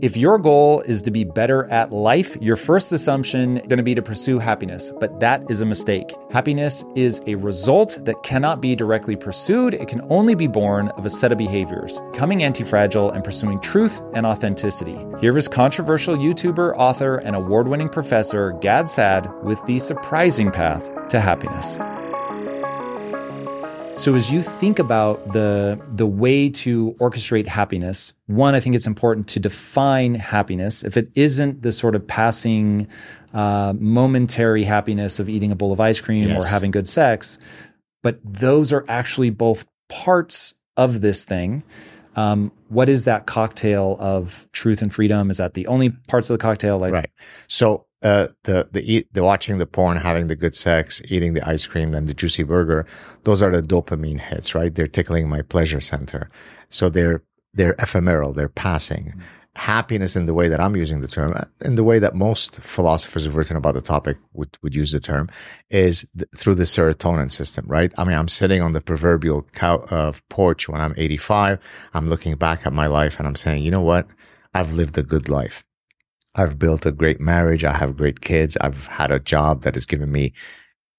[0.00, 3.84] If your goal is to be better at life, your first assumption is going to
[3.84, 6.12] be to pursue happiness, but that is a mistake.
[6.32, 9.72] Happiness is a result that cannot be directly pursued.
[9.72, 14.02] It can only be born of a set of behaviors, coming anti-fragile and pursuing truth
[14.14, 14.98] and authenticity.
[15.20, 21.20] Here is controversial YouTuber, author, and award-winning professor Gad Saad with the surprising path to
[21.20, 21.78] happiness.
[23.96, 28.86] So as you think about the the way to orchestrate happiness, one, I think it's
[28.88, 30.82] important to define happiness.
[30.84, 32.88] If it isn't the sort of passing,
[33.32, 36.44] uh, momentary happiness of eating a bowl of ice cream Yes.
[36.44, 37.38] or having good sex,
[38.02, 41.62] but those are actually both parts of this thing.
[42.16, 45.30] Um, what is that cocktail of truth and freedom?
[45.30, 46.78] Is that the only parts of the cocktail?
[46.78, 47.10] Like, Right.
[47.48, 51.48] So uh, the the eat the watching the porn, having the good sex, eating the
[51.48, 52.86] ice cream, and the juicy burger,
[53.22, 54.74] those are the dopamine hits, right?
[54.74, 56.30] They're tickling my pleasure center.
[56.68, 57.22] So they're
[57.54, 59.14] they're ephemeral, they're passing.
[59.56, 62.60] Happiness in the way that I'm using the term, uh, in the way that most
[62.60, 65.28] philosophers have written about the topic would, would use the term,
[65.70, 67.92] is th- through the serotonin system, right?
[67.96, 71.60] I mean, I'm sitting on the proverbial cow, uh, porch when I'm 85.
[71.94, 74.08] I'm looking back at my life and I'm saying, you know what?
[74.52, 75.62] I've lived a good life.
[76.34, 77.64] I've built a great marriage.
[77.64, 78.56] I have great kids.
[78.60, 80.32] I've had a job that has given me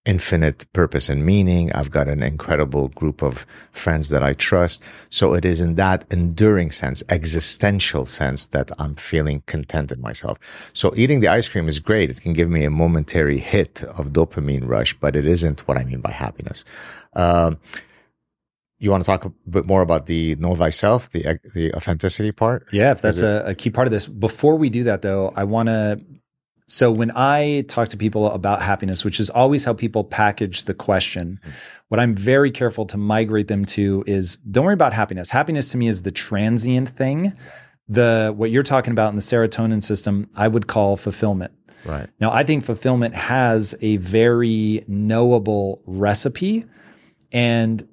[0.06, 1.74] infinite purpose and meaning.
[1.74, 4.84] I've got an incredible group of friends that I trust.
[5.10, 10.38] So it is in that enduring sense, existential sense that I'm feeling content in myself.
[10.74, 12.12] So eating the ice cream is great.
[12.12, 15.84] It can give me a momentary hit of dopamine rush, but it isn't what I
[15.84, 16.64] mean by happiness.
[17.14, 17.58] Um,
[18.86, 22.68] you want to talk a bit more about the know thyself, the the authenticity part?
[22.72, 24.08] Yeah, if that's a, a key part of this.
[24.08, 26.02] Before we do that, though, I want to.
[26.68, 30.74] So when I talk to people about happiness, which is always how people package the
[30.74, 31.50] question, hmm.
[31.90, 35.30] what I'm very careful to migrate them to is don't worry about happiness.
[35.30, 37.34] Happiness to me is the transient thing.
[37.88, 41.52] The what you're talking about in the serotonin system, I would call fulfillment.
[41.86, 42.10] Right.
[42.20, 46.66] Now, I think fulfillment has a very knowable recipe.
[47.32, 47.88] And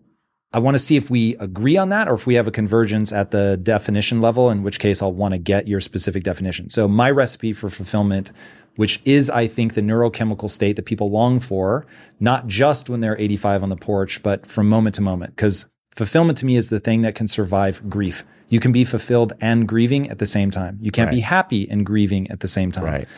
[0.55, 3.11] I want to see if we agree on that or if we have a convergence
[3.11, 6.69] at the definition level, in which case I'll want to get your specific definition.
[6.69, 8.33] So, my recipe for fulfillment,
[8.77, 11.87] which is, I think, the neurochemical state that people long for,
[12.21, 15.37] not just when they're 85 on the porch, but from moment to moment.
[15.37, 18.25] Because fulfillment to me is the thing that can survive grief.
[18.49, 20.79] You can be fulfilled and grieving at the same time.
[20.83, 22.85] You can't be happy and grieving at the same time.
[22.85, 23.09] Right.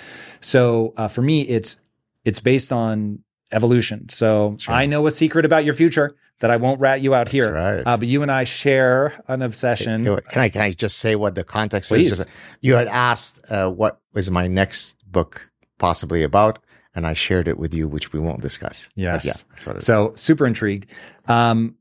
[0.40, 1.80] So uh, for me, it's
[2.24, 4.08] it's based on evolution.
[4.10, 7.52] So I know a secret about your future that I won't rat you out here.
[7.52, 7.82] right.
[7.86, 10.04] Uh, but you and I share an obsession.
[10.04, 12.18] Can I can I just say what the context Please.
[12.20, 12.26] is?
[12.60, 16.58] You had asked uh, what was my next book possibly about,
[16.94, 18.88] and I shared it with you, which we won't discuss.
[18.96, 19.24] But Yes.
[19.26, 19.86] yeah, that's what it is.
[19.86, 20.90] So super intrigued.
[21.28, 21.76] Um,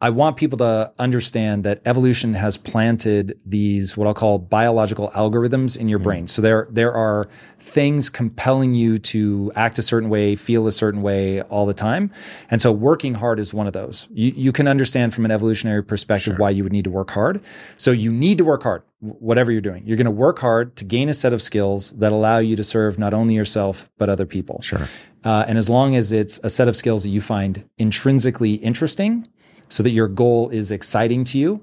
[0.00, 5.76] I want people to understand that evolution has planted these what I'll call biological algorithms
[5.76, 6.28] in your brain.
[6.28, 7.28] So there there are
[7.58, 12.12] things compelling you to act a certain way, feel a certain way all the time.
[12.48, 14.06] And so working hard is one of those.
[14.12, 17.42] You you can understand from an evolutionary perspective why you would need to work hard.
[17.76, 19.84] So you need to work hard whatever you're doing.
[19.84, 22.64] You're going to work hard to gain a set of skills that allow you to
[22.64, 24.62] serve not only yourself but other people.
[24.62, 24.88] Sure.
[25.24, 29.26] Uh, and as long as it's a set of skills that you find intrinsically interesting,
[29.68, 31.62] so that your goal is exciting to you,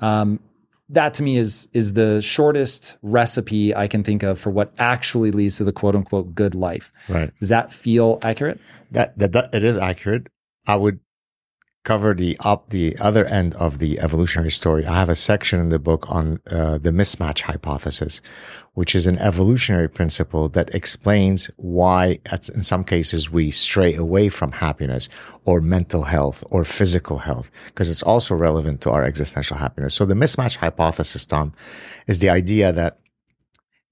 [0.00, 0.40] um,
[0.88, 5.30] that to me is is the shortest recipe I can think of for what actually
[5.30, 6.92] leads to the quote unquote good life.
[7.08, 7.32] Right.
[7.40, 8.60] Does that feel accurate?
[8.90, 10.28] That, that that it is accurate.
[10.66, 11.00] I would
[11.84, 14.86] cover the up the other end of the evolutionary story.
[14.86, 18.22] I have a section in the book on uh, the mismatch hypothesis,
[18.72, 22.18] which is an evolutionary principle that explains why,
[22.54, 25.08] in some cases, we stray away from happiness
[25.44, 29.94] or mental health or physical health, because it's also relevant to our existential happiness.
[29.94, 31.52] So the mismatch hypothesis, Tom,
[32.06, 32.98] is the idea that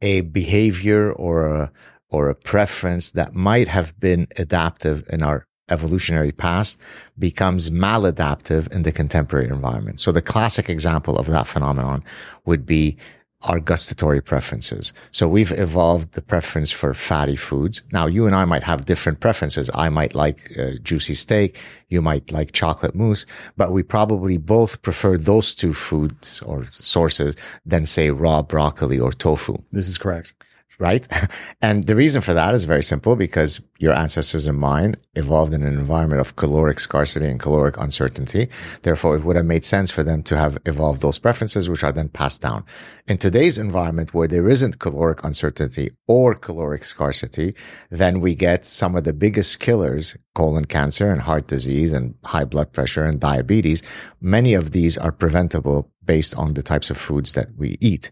[0.01, 1.73] a behavior or a
[2.09, 6.79] or a preference that might have been adaptive in our evolutionary past
[7.19, 9.99] becomes maladaptive in the contemporary environment.
[10.01, 12.05] So the classic example of that phenomenon
[12.45, 12.97] would be
[13.45, 14.93] our gustatory preferences.
[15.11, 17.83] So we've evolved the preference for fatty foods.
[17.93, 19.71] Now you and I might have different preferences.
[19.75, 21.59] I might like uh, juicy steak.
[21.89, 23.27] You might like chocolate mousse,
[23.57, 27.35] but we probably both prefer those two foods or sources
[27.67, 30.35] than say raw broccoli or tofu This is correct.
[30.79, 31.07] Right?
[31.63, 35.63] And the reason for that is very simple because your ancestors and mine evolved in
[35.63, 38.49] an environment of caloric scarcity and caloric uncertainty.
[38.83, 41.93] Therefore, it would have made sense for them to have evolved those preferences, which are
[41.93, 42.65] then passed down.
[43.07, 47.55] In today's environment where there isn't caloric uncertainty or caloric scarcity,
[47.91, 52.45] then we get some of the biggest killers, colon cancer and heart disease and high
[52.45, 53.83] blood pressure and diabetes.
[54.21, 58.05] Many of these are preventable based on the types of foods that we eat.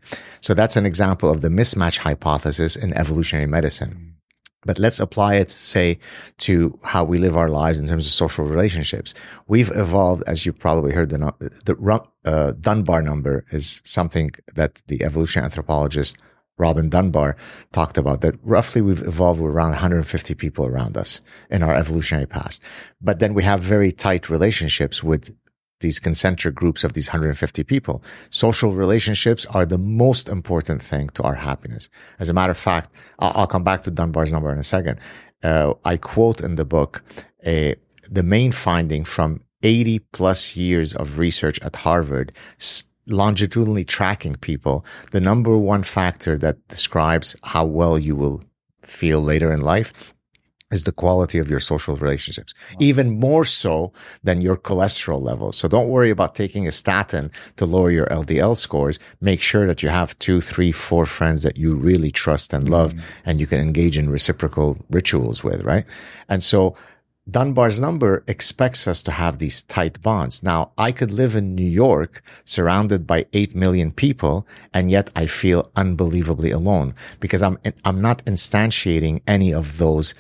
[0.47, 3.93] So that's an example of the mismatch hypothesis in evolutionary medicine.
[4.69, 5.99] But let's apply it, say,
[6.47, 9.11] to how we live our lives in terms of social relationships.
[9.53, 11.19] We've evolved, as you probably heard, the,
[11.69, 11.75] the
[12.25, 16.17] uh, Dunbar number is something that the evolution anthropologist
[16.61, 17.37] Robin Dunbar
[17.73, 21.21] talked about that roughly we've evolved with around 150 people around us
[21.51, 22.63] in our evolutionary past.
[23.01, 25.35] But then we have very tight relationships with
[25.81, 28.03] these concentric groups of these 150 people.
[28.31, 31.91] Social relationships are the most important thing to our happiness.
[32.19, 35.01] As a matter of fact, I'll, come back to Dunbar's number in a second.
[35.43, 37.03] Uh, I quote in the book
[37.45, 37.75] a,
[38.09, 42.33] the main finding from 80 plus years of research at Harvard,
[43.07, 44.85] longitudinally tracking people.
[45.11, 48.43] The number one factor that describes how well you will
[48.83, 50.15] feel later in life
[50.71, 52.77] is the quality of your social relationships, wow.
[52.81, 55.57] even more so than your cholesterol levels.
[55.57, 58.99] So don't worry about taking a statin to lower your LDL scores.
[59.21, 62.95] Make sure that you have two, three, four friends that you really trust and love
[62.95, 63.03] mm.
[63.25, 65.85] and you can engage in reciprocal rituals with, right?
[66.29, 66.77] And so
[67.31, 70.43] Dunbar's number expects us to have these tight bonds.
[70.43, 75.27] Now, I could live in New York surrounded by 8 million people, and yet I
[75.27, 80.15] feel unbelievably alone because I'm, I'm not instantiating any of those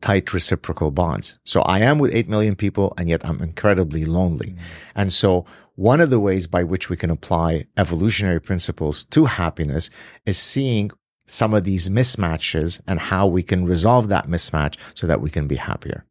[0.00, 1.38] tight reciprocal bonds.
[1.44, 4.50] So I am with 8 million people and yet I'm incredibly lonely.
[4.50, 4.58] Mm.
[4.94, 9.90] And so one of the ways by which we can apply evolutionary principles to happiness
[10.26, 10.90] is seeing
[11.26, 15.46] some of these mismatches and how we can resolve that mismatch so that we can
[15.46, 16.04] be happier.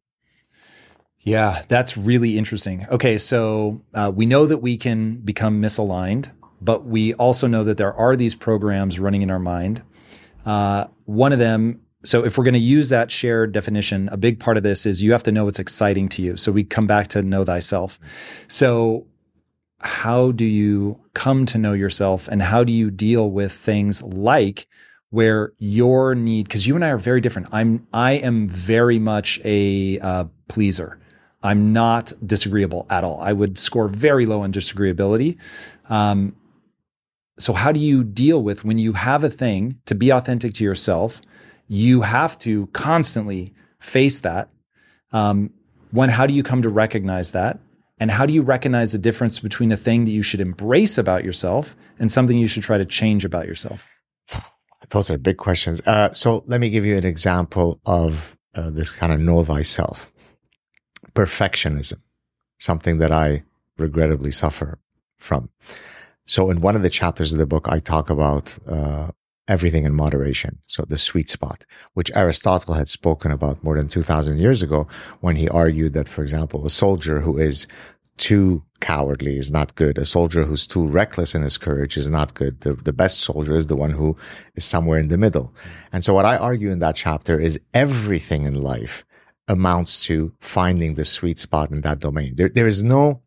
[1.20, 2.86] Yeah, that's really interesting.
[2.90, 6.30] Okay, so uh, we know that we can become misaligned,
[6.60, 9.82] but we also know that there are these programs running in our mind.
[10.46, 14.38] Uh, one of them so if we're going to use that shared definition, a big
[14.38, 16.36] part of this is you have to know what's exciting to you.
[16.36, 17.98] So we come back to know thyself.
[18.46, 19.06] So
[19.80, 24.66] how do you come to know yourself and how do you deal with things like
[25.10, 27.48] where your need because you and I are very different.
[27.52, 30.98] I'm I am very much a uh, pleaser.
[31.42, 33.20] I'm not disagreeable at all.
[33.20, 35.38] I would score very low on disagreeability.
[35.88, 36.36] Um,
[37.38, 40.64] so how do you deal with when you have a thing to be authentic to
[40.64, 41.22] yourself
[41.68, 44.48] you have to constantly face that.
[45.12, 45.50] Um,
[45.94, 47.60] how do you come to recognize that?
[48.00, 51.24] And how do you recognize the difference between a thing that you should embrace about
[51.24, 53.86] yourself and something you should try to change about yourself?
[54.90, 55.82] Those are big questions.
[55.86, 60.12] Uh, so let me give you an example of uh, this kind of know thyself.
[61.12, 62.00] Perfectionism,
[62.58, 63.42] something that I
[63.76, 64.78] regrettably suffer
[65.16, 65.50] from.
[66.24, 69.10] So in one of the chapters of the book, I talk about uh,
[69.48, 70.58] everything in moderation.
[70.66, 71.64] So the sweet spot,
[71.94, 74.86] which Aristotle had spoken about more than 2000 years ago
[75.20, 77.66] when he argued that, for example, a soldier who is
[78.18, 79.96] too cowardly is not good.
[79.98, 82.60] A soldier who's too reckless in his courage is not good.
[82.60, 84.16] The, the best soldier is the one who
[84.54, 85.54] is somewhere in the middle.
[85.92, 89.04] And so what I argue in that chapter is everything in life
[89.48, 92.34] amounts to finding the sweet spot in that domain.
[92.36, 93.22] There, there is no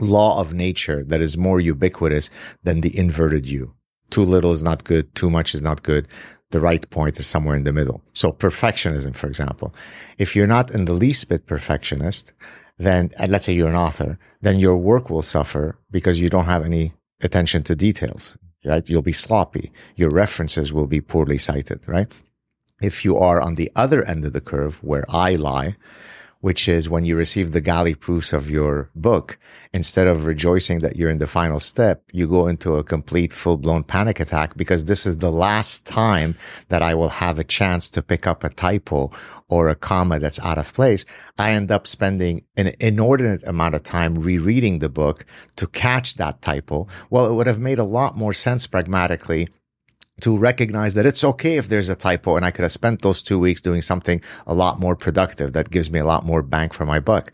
[0.00, 2.30] law of nature that is more ubiquitous
[2.62, 3.74] than the inverted U.
[4.10, 5.14] Too little is not good.
[5.14, 6.08] Too much is not good.
[6.50, 8.02] The right point is somewhere in the middle.
[8.14, 9.74] So perfectionism, for example,
[10.16, 12.32] if you're not in the least bit perfectionist,
[12.78, 16.46] then uh, let's say you're an author, then your work will suffer because you don't
[16.46, 18.88] have any attention to details, right?
[18.88, 19.72] You'll be sloppy.
[19.96, 22.12] Your references will be poorly cited, right?
[22.80, 25.76] If you are on the other end of the curve where I lie,
[26.40, 29.38] which is when you receive the galley proofs of your book,
[29.72, 33.56] instead of rejoicing that you're in the final step, you go into a complete full
[33.56, 36.36] blown panic attack because this is the last time
[36.68, 39.10] that I will have a chance to pick up a typo
[39.48, 41.04] or a comma that's out of place.
[41.38, 45.24] I end up spending an inordinate amount of time rereading the book
[45.56, 46.86] to catch that typo.
[47.10, 49.48] Well, it would have made a lot more sense pragmatically
[50.20, 53.22] to recognize that it's okay if there's a typo and I could have spent those
[53.22, 56.70] two weeks doing something a lot more productive that gives me a lot more bang
[56.70, 57.32] for my buck.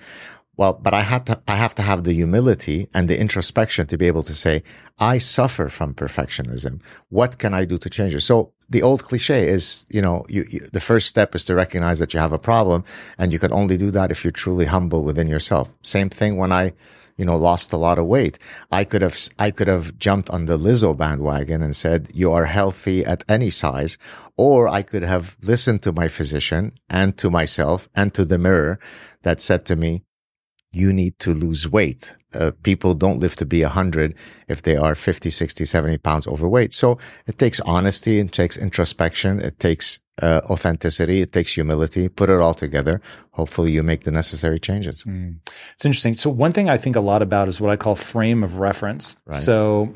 [0.57, 3.99] Well, but I have to, I have to have the humility and the introspection to
[3.99, 4.63] be able to say,
[4.99, 6.81] I suffer from perfectionism.
[7.09, 8.21] What can I do to change it?
[8.21, 11.99] So the old cliche is, you know, you, you, the first step is to recognize
[11.99, 12.85] that you have a problem
[13.19, 15.73] and you can only do that if you're truly humble within yourself.
[15.83, 16.73] Same thing when I,
[17.17, 18.39] you know, lost a lot of weight.
[18.71, 22.47] I could have, I could have jumped on the Lizzo bandwagon and said, you are
[22.47, 23.99] healthy at any size.
[24.37, 28.79] Or I could have listened to my physician and to myself and to the mirror
[29.23, 30.03] that said to me,
[30.75, 32.13] you need to lose weight.
[32.35, 34.15] Uh, people don't live to be 100
[34.49, 36.73] if they are 50, 60, 70 pounds overweight.
[36.75, 42.09] So it takes honesty, it takes introspection, it takes uh, authenticity, it takes humility.
[42.09, 43.01] Put it all together.
[43.33, 45.05] Hopefully, you make the necessary changes.
[45.05, 45.37] Mm.
[45.75, 46.15] It's interesting.
[46.15, 49.17] So, one thing I think a lot about is what I call frame of reference.
[49.27, 49.37] Right.
[49.37, 49.93] So,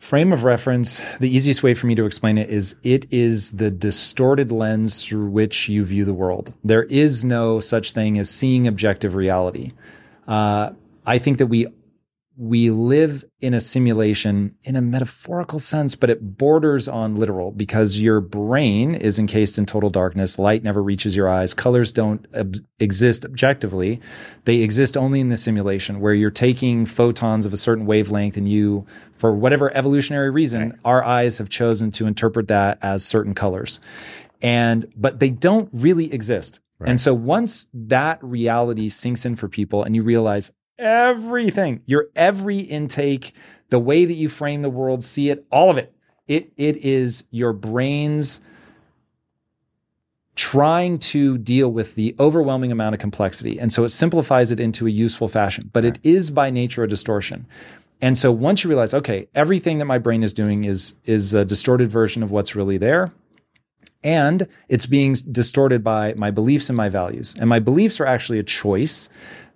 [0.00, 3.70] Frame of reference, the easiest way for me to explain it is it is the
[3.70, 6.54] distorted lens through which you view the world.
[6.64, 9.72] There is no such thing as seeing objective reality.
[10.26, 10.70] Uh,
[11.04, 11.66] I think that we
[12.40, 18.00] we live in a simulation in a metaphorical sense, but it borders on literal because
[18.00, 20.38] your brain is encased in total darkness.
[20.38, 21.52] Light never reaches your eyes.
[21.52, 24.00] Colors don't ob- exist objectively.
[24.46, 28.48] They exist only in the simulation where you're taking photons of a certain wavelength and
[28.48, 30.78] you, for whatever evolutionary reason, right.
[30.82, 33.80] our eyes have chosen to interpret that as certain colors.
[34.40, 36.60] And, but they don't really exist.
[36.78, 36.88] Right.
[36.88, 42.58] And so once that reality sinks in for people and you realize, everything, your every
[42.58, 43.32] intake,
[43.68, 45.94] the way that you frame the world, see it, all of it.
[46.26, 48.40] It it is your brain's
[50.36, 53.60] trying to deal with the overwhelming amount of complexity.
[53.60, 56.88] And so it simplifies it into a useful fashion, but it is by nature a
[56.88, 57.46] distortion.
[58.00, 61.44] And so once you realize, okay, everything that my brain is doing is is a
[61.44, 63.12] distorted version of what's really there,
[64.02, 67.34] and it's being distorted by my beliefs and my values.
[67.38, 69.10] And my beliefs are actually a choice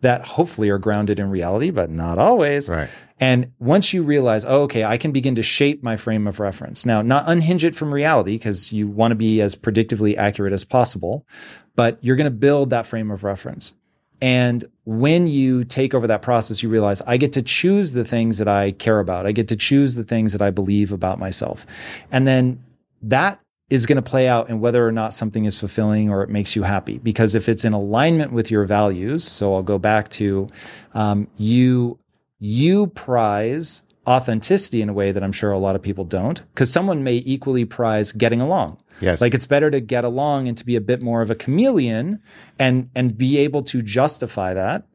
[0.05, 2.69] that hopefully are grounded in reality, but not always.
[2.69, 2.91] Right.
[3.19, 6.85] And once you realize, oh, okay, I can begin to shape my frame of reference.
[6.85, 10.63] Now, not unhinge it from reality because you want to be as predictively accurate as
[10.63, 11.27] possible,
[11.75, 13.75] but you're going to build that frame of reference.
[14.21, 18.37] And when you take over that process, you realize I get to choose the things
[18.37, 19.27] that I care about.
[19.27, 21.67] I get to choose the things that I believe about myself.
[22.13, 22.63] And then
[23.01, 23.41] that
[23.71, 26.55] is going to play out in whether or not something is fulfilling or it makes
[26.55, 26.99] you happy.
[26.99, 30.49] Because if it's in alignment with your values, so I'll go back to
[30.93, 31.99] um, you,
[32.39, 36.71] you prize authenticity in a way that I'm sure a lot of people don't, because
[36.71, 38.79] someone may equally prize getting along.
[39.01, 39.21] Yes.
[39.21, 42.21] Like it's better to get along and to be a bit more of a chameleon
[42.59, 44.87] and and be able to justify that.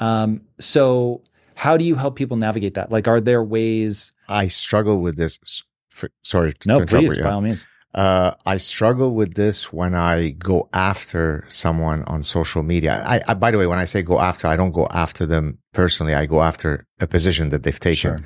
[0.00, 1.22] Um, so
[1.54, 2.90] how do you help people navigate that?
[2.90, 4.12] Like, are there ways?
[4.28, 5.62] I struggle with this.
[5.90, 7.66] For, sorry, no, please, by all means.
[7.94, 13.02] Uh, I struggle with this when I go after someone on social media.
[13.04, 15.58] I, I, by the way, when I say go after, I don't go after them
[15.72, 16.14] personally.
[16.14, 18.18] I go after a position that they've taken.
[18.18, 18.20] Sure.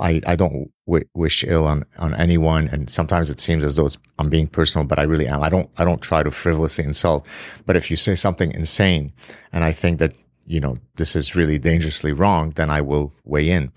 [0.00, 2.66] I, I don't w- wish ill on, on anyone.
[2.68, 5.44] And sometimes it seems as though I'm being personal, but I really am.
[5.44, 7.24] I don't, I don't try to frivolously insult.
[7.66, 9.12] But if you say something insane
[9.52, 10.12] and I think that,
[10.44, 13.70] you know, this is really dangerously wrong, then I will weigh in.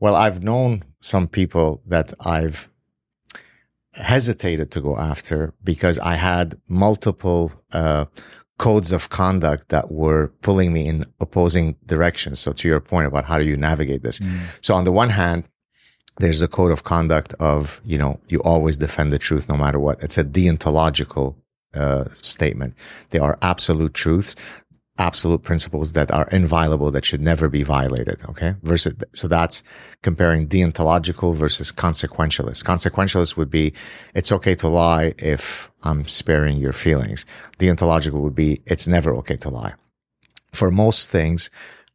[0.00, 2.68] Well, I've known some people that I've
[3.94, 8.06] hesitated to go after because I had multiple uh,
[8.58, 12.38] codes of conduct that were pulling me in opposing directions.
[12.38, 14.20] So to your point about how do you navigate this?
[14.20, 14.40] Mm.
[14.60, 15.48] So on the one hand,
[16.18, 19.80] there's a code of conduct of, you know, you always defend the truth no matter
[19.80, 20.02] what.
[20.02, 21.34] It's a deontological
[21.74, 22.74] uh, statement.
[23.10, 24.36] They are absolute truths
[24.98, 29.64] absolute principles that are inviolable that should never be violated okay versus so that's
[30.02, 33.72] comparing deontological versus consequentialist consequentialist would be
[34.14, 37.26] it's okay to lie if i'm sparing your feelings
[37.58, 39.74] deontological would be it's never okay to lie
[40.52, 41.50] for most things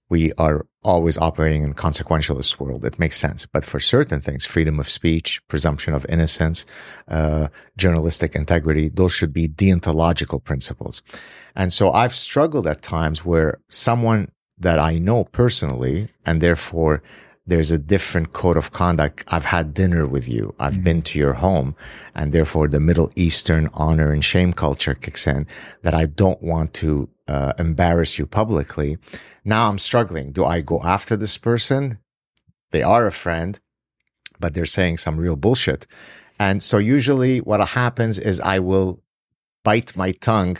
[0.09, 2.83] we are always operating in consequentialist world.
[2.83, 3.45] It makes sense.
[3.45, 6.65] But for certain things, freedom of speech, presumption of innocence,
[7.07, 11.03] uh, journalistic integrity, those should be deontological principles.
[11.55, 17.01] And so I've struggled at times where someone that I know personally, and therefore
[17.49, 19.23] there's a different code of conduct.
[19.27, 20.53] I've had dinner with you.
[20.59, 20.83] I've mm-hmm.
[20.83, 21.75] been to your home
[22.13, 25.47] and therefore the Middle Eastern honor and shame culture kicks in
[25.81, 28.97] that I don't want to uh, embarrass you publicly.
[29.43, 30.31] Now I'm struggling.
[30.31, 31.97] Do I go after this person?
[32.71, 33.59] They are a friend,
[34.39, 35.87] but they're saying some real bullshit.
[36.39, 39.01] And so usually what happens is I will
[39.63, 40.57] bite my tongue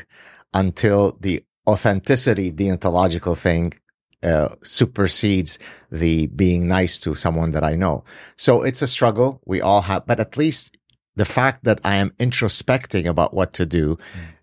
[0.53, 3.73] until the authenticity, deontological thing
[4.23, 5.59] uh, supersedes
[5.91, 8.03] the being nice to someone that I know.
[8.35, 9.41] So it's a struggle.
[9.45, 10.77] We all have, but at least
[11.15, 14.35] the fact that I am introspecting about what to do mm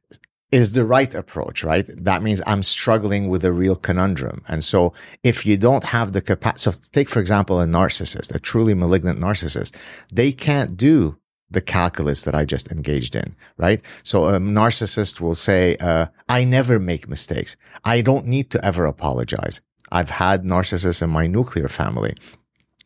[0.53, 1.87] is the right approach, right?
[1.97, 4.43] That means I'm struggling with a real conundrum.
[4.47, 4.93] And so
[5.25, 9.19] if you don't have the capacity, so take, for example, a narcissist, a truly malignant
[9.19, 9.75] narcissist,
[10.13, 11.19] they can't do
[11.51, 13.81] the calculus that I just engaged in, right?
[14.03, 17.57] So a narcissist will say, uh, I never make mistakes.
[17.85, 19.61] I don't need to ever apologize.
[19.93, 22.15] I've had narcissists in my nuclear family.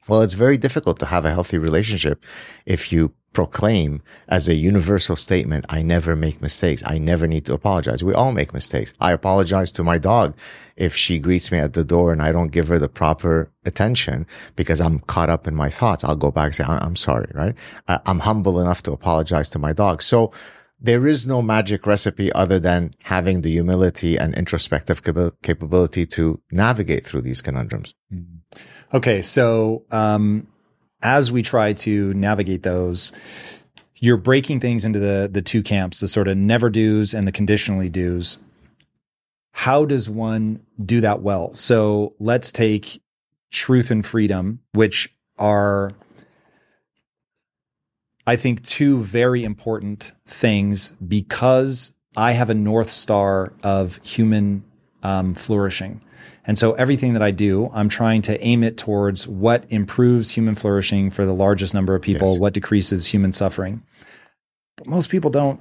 [0.08, 2.24] Well, it's very difficult to have a healthy relationship
[2.66, 6.82] if you proclaim as a universal statement, I never make mistakes.
[6.87, 8.02] I never need to apologize.
[8.02, 8.92] We all make mistakes.
[9.00, 10.37] I apologize to my dog
[10.76, 14.26] if she greets me at the door and I don't give her the proper attention
[14.56, 16.02] because I'm caught up in my thoughts.
[16.02, 17.54] I'll go back and say, I'm sorry, right?
[17.87, 20.02] Uh, I'm humble enough to apologize to my dog.
[20.02, 20.32] So
[20.80, 25.02] there is no magic recipe other than having the humility and introspective
[25.42, 27.94] capability to navigate through these conundrums.
[28.12, 28.96] Mm-hmm.
[28.96, 29.22] Okay.
[29.22, 30.49] So, um,
[31.02, 33.12] as we try to navigate those,
[33.97, 37.33] you're breaking things into the the two camps, the sort of never do's and the
[37.33, 38.38] conditionally do's.
[39.52, 41.52] How does one do that well?
[41.54, 43.02] So let's take
[43.50, 45.92] truth and freedom, which are
[48.26, 54.64] I think two very important things because I have a north star of human
[55.02, 56.00] um, flourishing.
[56.46, 60.54] And so everything that I do, I'm trying to aim it towards what improves human
[60.54, 62.40] flourishing for the largest number of people, yes.
[62.40, 63.82] what decreases human suffering.
[64.76, 65.60] But most people don't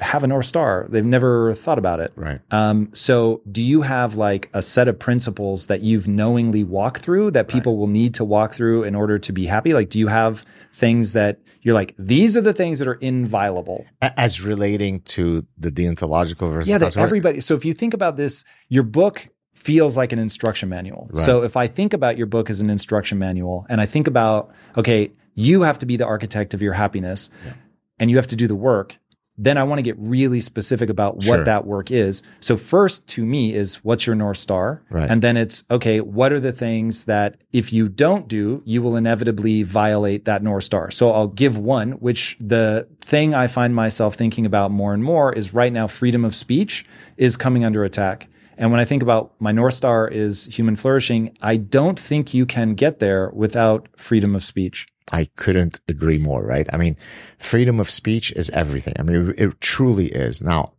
[0.00, 0.86] have a North Star.
[0.88, 2.12] They've never thought about it.
[2.16, 2.40] Right.
[2.50, 7.32] Um, so do you have like a set of principles that you've knowingly walked through
[7.32, 7.80] that people right.
[7.80, 9.74] will need to walk through in order to be happy?
[9.74, 13.84] Like, do you have things that you're like, these are the things that are inviolable?
[14.00, 17.40] As relating to the deontological versus Yeah, that everybody.
[17.40, 19.28] So if you think about this, your book
[19.60, 21.10] feels like an instruction manual.
[21.12, 21.22] Right.
[21.22, 24.50] So if I think about your book as an instruction manual and I think about,
[24.76, 27.52] okay, you have to be the architect of your happiness yeah.
[27.98, 28.96] and you have to do the work,
[29.36, 31.44] then I want to get really specific about what sure.
[31.44, 32.22] that work is.
[32.40, 34.82] So first to me is what's your North Star?
[34.90, 35.08] Right.
[35.10, 38.96] And then it's, okay, what are the things that if you don't do, you will
[38.96, 40.90] inevitably violate that North Star?
[40.90, 45.32] So I'll give one, which the thing I find myself thinking about more and more
[45.32, 46.86] is right now freedom of speech
[47.18, 48.26] is coming under attack.
[48.60, 52.44] And when I think about my North Star is human flourishing, I don't think you
[52.44, 54.86] can get there without freedom of speech.
[55.10, 56.68] I couldn't agree more, right?
[56.70, 56.96] I mean,
[57.38, 58.92] freedom of speech is everything.
[58.98, 60.42] I mean, it truly is.
[60.42, 60.74] Now,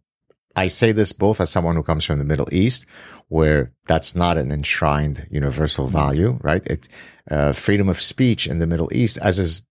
[0.56, 2.86] I say this both as someone who comes from the Middle East,
[3.30, 6.66] where that's not an enshrined universal value, right?
[6.68, 6.88] It,
[7.32, 9.64] uh, freedom of speech in the Middle East, as is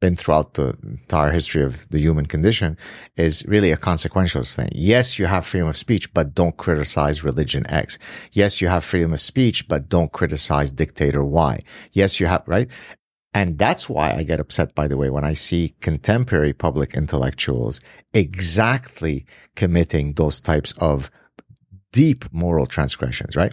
[0.00, 2.76] been throughout the entire history of the human condition
[3.16, 4.68] is really a consequential thing.
[4.72, 7.98] Yes, you have freedom of speech, but don't criticize religion X.
[8.32, 11.58] Yes, you have freedom of speech, but don't criticize dictator Y.
[11.92, 12.68] Yes, you have, right?
[13.34, 17.80] And that's why I get upset, by the way, when I see contemporary public intellectuals
[18.14, 21.10] exactly committing those types of
[21.92, 23.52] deep moral transgressions, right?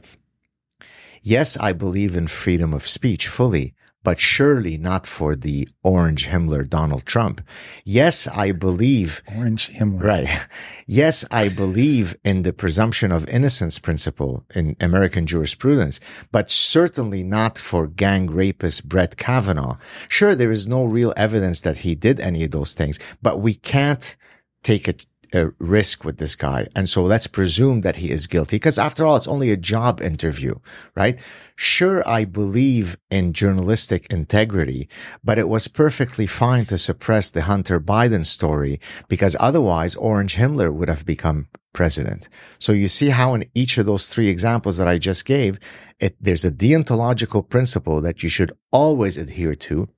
[1.22, 3.74] Yes, I believe in freedom of speech fully,
[4.06, 7.42] but surely not for the orange Himmler Donald Trump.
[7.84, 10.04] Yes, I believe orange Himmler.
[10.04, 10.30] Right.
[10.88, 16.00] Yes, I believe in the presumption of innocence principle in American jurisprudence,
[16.32, 19.78] but certainly not for gang rapist Brett Kavanaugh.
[20.08, 23.56] Sure, there is no real evidence that he did any of those things, but we
[23.56, 24.16] can't
[24.62, 24.94] take a
[25.36, 26.68] a risk with this guy.
[26.76, 30.02] And so let's presume that he is guilty because after all, it's only a job
[30.02, 30.56] interview,
[30.96, 31.20] right?
[31.56, 34.90] Sure, I believe in journalistic integrity,
[35.24, 40.74] but it was perfectly fine to suppress the Hunter Biden story because otherwise Orange Himmler
[40.74, 42.30] would have become president.
[42.58, 45.60] So you see how in each of those three examples that I just gave,
[46.00, 49.90] it, there's a deontological principle that you should always adhere to.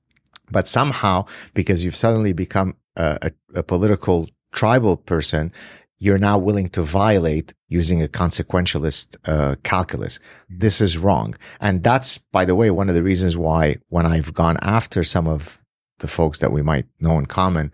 [0.50, 5.52] But somehow, because you've suddenly become a, a, a political tribal person,
[5.98, 10.20] you're now willing to violate using a consequentialist uh, calculus.
[10.48, 11.34] This is wrong.
[11.60, 15.26] And that's, by the way, one of the reasons why when I've gone after some
[15.26, 15.60] of
[15.98, 17.72] the folks that we might know in common,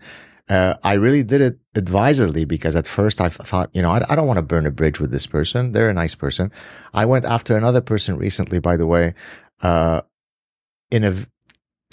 [0.49, 4.15] uh, I really did it advisedly because at first I thought, you know, I, I
[4.15, 5.71] don't want to burn a bridge with this person.
[5.71, 6.51] They're a nice person.
[6.93, 9.13] I went after another person recently, by the way,
[9.61, 10.01] uh,
[10.91, 11.15] in a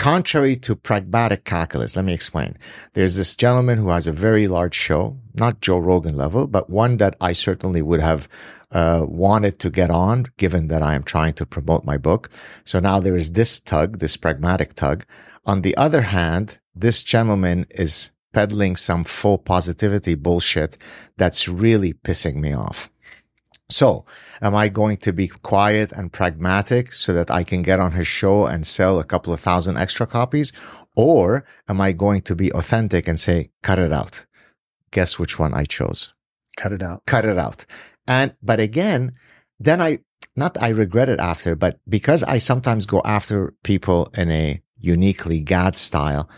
[0.02, 2.58] Contrary to pragmatic calculus, let me explain.
[2.94, 6.96] There's this gentleman who has a very large show, not Joe Rogan level, but one
[6.96, 8.28] that I certainly would have
[8.72, 12.30] uh, wanted to get on, given that I am trying to promote my book.
[12.64, 15.04] So now there is this tug, this pragmatic tug.
[15.46, 20.76] On the other hand, this gentleman is peddling some full positivity bullshit
[21.16, 22.90] that's really pissing me off.
[23.68, 24.04] So,
[24.42, 28.08] am I going to be quiet and pragmatic so that I can get on his
[28.08, 30.52] show and sell a couple of thousand extra copies?
[30.94, 34.26] Or am I going to be authentic and say, cut it out?
[34.90, 36.12] Guess which one I chose?
[36.56, 37.06] Cut it out.
[37.06, 37.64] Cut it out.
[38.06, 39.12] And, but again,
[39.58, 40.00] then I,
[40.36, 45.40] not I regret it after, but because I sometimes go after people in a uniquely
[45.40, 46.28] Gad style,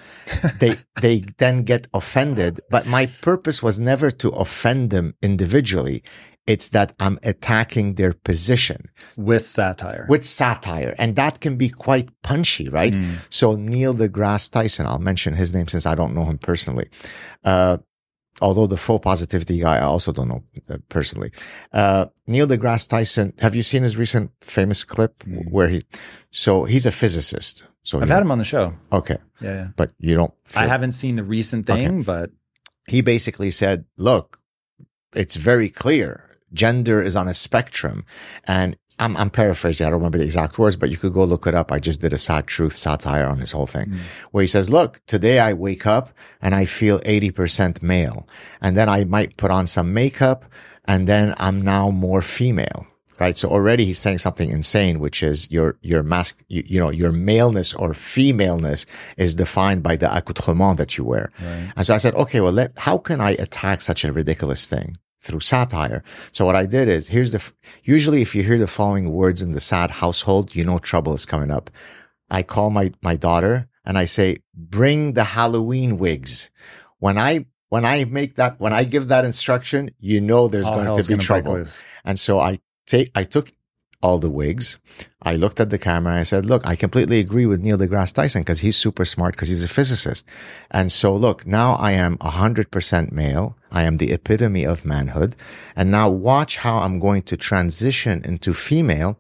[0.60, 2.60] they they then get offended.
[2.70, 6.04] But my purpose was never to offend them individually.
[6.46, 10.04] It's that I'm attacking their position with satire.
[10.11, 12.92] with satire, and that can be quite punchy, right?
[12.92, 13.14] Mm.
[13.30, 16.88] So Neil deGrasse Tyson, I'll mention his name since I don't know him personally.
[17.44, 17.78] Uh,
[18.42, 21.30] although the full positivity guy, I also don't know uh, personally.
[21.72, 25.50] Uh, Neil deGrasse Tyson, have you seen his recent famous clip Mm.
[25.50, 25.83] where he,
[26.30, 27.64] so he's a physicist.
[27.85, 28.74] So I've had him on the show.
[28.92, 29.68] okay, Yeah, yeah.
[29.76, 30.33] but you don't.
[30.54, 32.30] I haven't seen the recent thing, but
[32.88, 34.40] he basically said, look,
[35.14, 36.23] it's very clear.
[36.54, 38.04] Gender is on a spectrum.
[38.46, 39.86] And I'm, I'm paraphrasing.
[39.86, 41.72] I don't remember the exact words, but you could go look it up.
[41.72, 43.98] I just did a Saad Truth satire on this whole thing mm.
[44.30, 48.28] where he says, look, today I wake up and I feel 80% male.
[48.60, 50.44] And then I might put on some makeup
[50.84, 52.86] and then I'm now more female.
[53.20, 53.38] Right.
[53.38, 57.12] So already he's saying something insane, which is your, your mask, you, you know, your
[57.12, 58.86] maleness or femaleness
[59.16, 61.30] is defined by the accoutrement that you wear.
[61.76, 64.96] And so I said, okay, well, let, how can I attack such a ridiculous thing?
[65.24, 66.04] Through satire.
[66.32, 67.42] So what I did is here's the,
[67.82, 71.24] usually if you hear the following words in the Saad household, you know trouble is
[71.24, 71.70] coming up.
[72.30, 76.50] I call my, my daughter and I say, bring the Halloween wigs.
[76.98, 80.84] When I, when I make that, when I give that instruction, you know there's all
[80.84, 81.64] going to be trouble.
[82.04, 83.50] And so I take, I took
[84.04, 84.76] all the wigs.
[85.22, 88.12] I looked at the camera and I said, look, I completely agree with Neil deGrasse
[88.12, 90.28] Tyson because he's super smart because he's a physicist.
[90.70, 93.56] And so look, now I am 100% male.
[93.72, 95.36] I am the epitome of manhood.
[95.74, 99.18] And now watch how I'm going to transition into female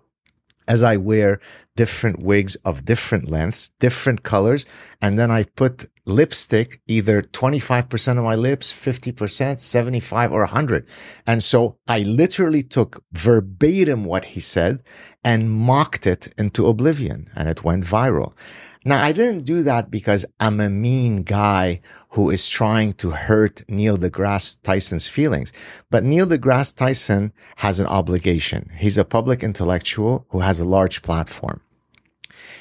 [0.68, 1.40] as I wear
[1.76, 4.66] different wigs of different lengths, different colors,
[5.00, 10.86] and then I put lipstick, either 25% of my lips, 50%, 75 or 100.
[11.26, 14.82] And so I literally took verbatim what he said
[15.24, 18.34] and mocked it into oblivion and it went viral.
[18.86, 23.64] Now, I didn't do that because I'm a mean guy who is trying to hurt
[23.66, 25.54] Neil deGrasse Tyson's feelings.
[25.90, 28.70] But Neil deGrasse Tyson has an obligation.
[28.76, 31.62] He's a public intellectual who has a large platform.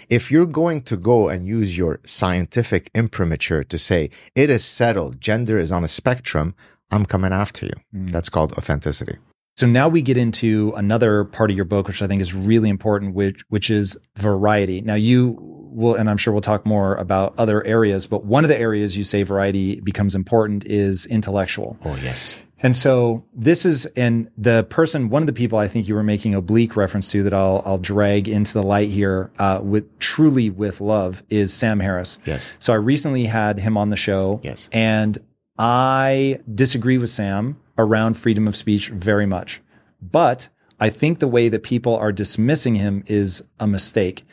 [0.09, 5.21] If you're going to go and use your scientific imprimatur to say it is settled,
[5.21, 6.55] gender is on a spectrum,
[6.91, 7.73] I'm coming after you.
[7.91, 8.07] Hmm.
[8.07, 9.17] That's called authenticity.
[9.55, 12.69] So now we get into another part of your book, which I think is really
[12.69, 14.81] important, which which is variety.
[14.81, 15.37] Now you
[15.73, 18.97] will, and I'm sure we'll talk more about other areas, but one of the areas
[18.97, 21.77] you say variety becomes important is intellectual.
[21.85, 22.41] Oh, yes.
[22.63, 26.03] And so this is, and the person, one of the people I think you were
[26.03, 30.49] making oblique reference to that I'll I'll drag into the light here, uh, with truly
[30.49, 32.17] with love is Sam Harris.
[32.25, 32.53] Yes.
[32.59, 34.39] So I recently had him on the show.
[34.43, 34.69] Yes.
[34.71, 35.17] And
[35.59, 39.61] I disagree with Sam around freedom of speech very much.
[40.01, 40.49] But
[40.83, 44.25] I think the way that people are dismissing him is a mistake.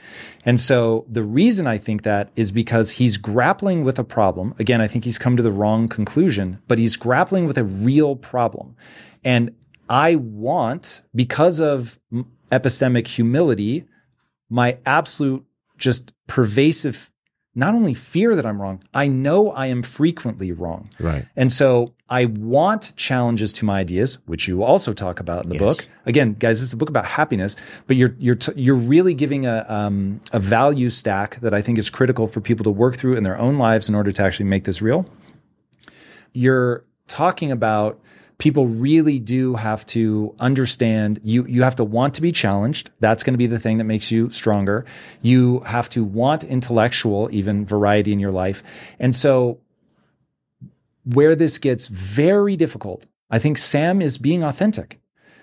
[0.44, 4.56] And so the reason I think that is because he's grappling with a problem.
[4.58, 8.16] Again, I think he's come to the wrong conclusion, but he's grappling with a real
[8.16, 8.74] problem.
[9.22, 9.54] And
[9.88, 12.00] I want, because of
[12.50, 13.84] epistemic humility,
[14.48, 15.44] my absolute
[15.78, 17.09] just pervasive
[17.54, 20.88] not only fear that I'm wrong, I know I am frequently wrong.
[21.00, 21.26] Right.
[21.34, 25.56] And so I want challenges to my ideas, which you also talk about in the
[25.58, 25.76] Yes.
[25.78, 25.88] book.
[26.06, 27.56] Again, guys, this is a book about happiness,
[27.88, 31.76] but you're you're t- you're really giving a um, a value stack that I think
[31.78, 34.46] is critical for people to work through in their own lives in order to actually
[34.46, 35.06] make this real.
[36.32, 37.98] You're talking about
[38.40, 42.90] people really do have to understand you you have to want to be challenged.
[42.98, 44.84] That's going to be the thing that makes you stronger.
[45.22, 48.62] You have to want intellectual even variety in your life.
[48.98, 49.60] And so
[51.04, 54.98] where this gets very difficult i think sam is being authentic.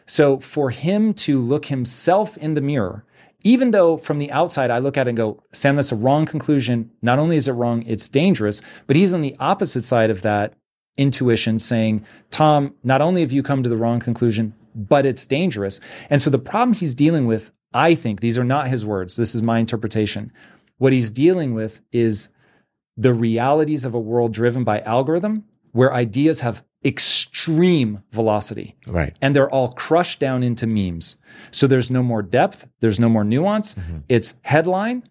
[0.05, 3.05] So for him to look himself in the mirror
[3.43, 6.25] even though from the outside I look at it and go, Sam, that's a wrong
[6.25, 6.91] conclusion.
[7.01, 10.53] Not only is it wrong, it's dangerous, but he's on the opposite side of that
[10.97, 15.79] intuition saying, Tom, not only have you come to the wrong conclusion, but it's dangerous.
[16.10, 19.33] And so the problem he's dealing with, I think, these are not his words, this
[19.36, 20.31] is my interpretation.
[20.77, 22.29] What he's dealing with is
[22.95, 29.15] the realities of a world driven by algorithm where ideas have extreme velocity Right.
[29.21, 31.17] and they're all crushed down into memes.
[31.51, 33.73] So there's no more depth, there's no more nuance.
[33.73, 33.97] Mm-hmm.
[34.10, 35.03] It's headline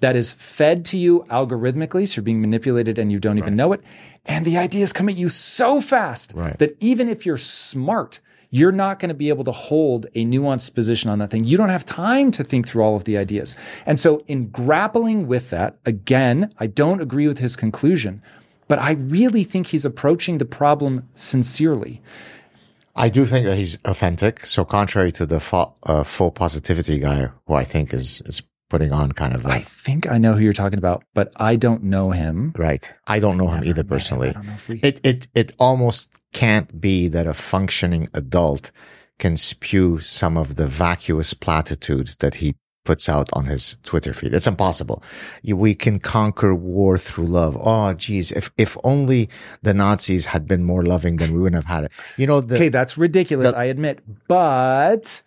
[0.00, 3.72] that is fed to you algorithmically, so you're being manipulated and you don't even know
[3.72, 3.80] it.
[4.26, 6.58] And the ideas come at you so fast Right.
[6.58, 10.74] that even if you're smart, you're not going to be able to hold a nuanced
[10.74, 11.44] position on that thing.
[11.44, 13.54] You don't have time to think through all of the ideas.
[13.86, 18.22] And so, in grappling with that, again, I don't agree with his conclusion,
[18.66, 22.02] but I really think he's approaching the problem sincerely.
[22.96, 24.44] I do think that he's authentic.
[24.44, 28.92] So contrary to the full, uh, full positivity guy, who I think is is putting
[28.92, 32.10] on kind of I think I know who you're talking about, but I don't know
[32.12, 32.54] him.
[32.56, 32.90] right.
[33.06, 33.88] I don't know him either met him.
[33.88, 34.28] personally.
[34.30, 34.80] I don't know if we.
[34.82, 38.70] It it it almost can't be that a functioning adult
[39.18, 42.54] can spew some of the vacuous platitudes that he
[42.86, 44.32] puts out on his Twitter feed.
[44.32, 45.02] It's impossible.
[45.44, 47.54] We can conquer war through love.
[47.60, 49.28] Oh, geez, if if only
[49.62, 51.92] the Nazis had been more loving, then we wouldn't have had it.
[52.16, 53.50] You know, the, okay, that's ridiculous.
[53.52, 55.20] the- I admit, but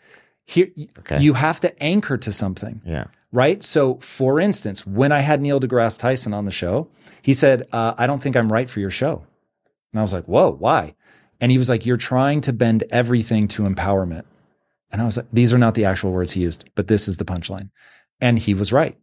[0.45, 0.67] here
[0.99, 1.19] Okay.
[1.21, 2.81] you have to anchor to something.
[2.85, 3.61] yeah, right?
[3.61, 6.87] So, for instance, when I had Neil deGrasse Tyson on the show,
[7.21, 9.25] he said, uh, I don't think I'm right for your show.
[9.91, 10.95] And I was like, whoa, why?
[11.43, 14.23] And he was like, You're trying to bend everything to empowerment.
[14.93, 17.17] And I was like, These are not the actual words he used, but this is
[17.17, 17.69] the punchline.
[18.21, 18.97] And he was right.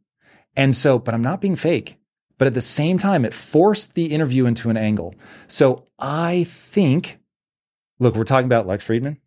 [0.56, 1.96] And so, but I'm not being fake.
[2.38, 5.14] But at the same time, it forced the interview into an angle.
[5.48, 7.18] So I think,
[7.98, 9.18] look, we're talking about Lex Fridman.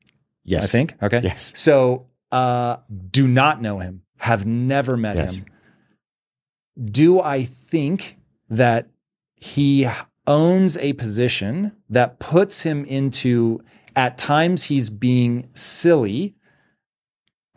[0.44, 0.96] yes, I think.
[1.04, 1.22] Okay.
[1.24, 2.78] yes, So, uh,
[3.12, 5.40] do not know him, have never met Yes.
[5.40, 5.46] him.
[6.86, 8.18] Do I think
[8.50, 8.88] that
[9.36, 9.86] he
[10.26, 13.62] owns a position that puts him into,
[13.98, 16.36] at times, he's being silly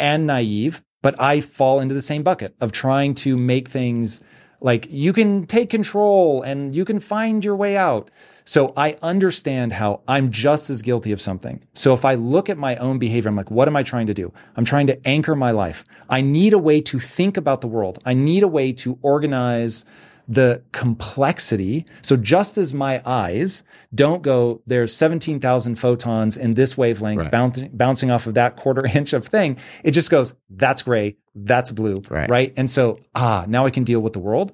[0.00, 4.20] and naive, but I fall into the same bucket of trying to make things
[4.66, 8.10] like you can take control and you can find your way out.
[8.44, 11.62] So I understand how I'm just as guilty of something.
[11.74, 14.14] So if I look at my own behavior, I'm like, what am I trying to
[14.14, 14.32] do?
[14.56, 15.84] I'm trying to anchor my life.
[16.10, 18.00] I need a way to think about the world.
[18.04, 19.84] I need a way to organize
[20.28, 21.86] the complexity.
[22.02, 23.62] So just as my eyes
[23.94, 27.30] don't go, there's 17,000 photons in this wavelength Right.
[27.30, 29.56] bouncing, bouncing off of that quarter inch of thing.
[29.84, 32.28] It just goes, that's gray, that's blue, Right.
[32.28, 32.52] right?
[32.56, 34.52] And so, ah, now I can deal with the world.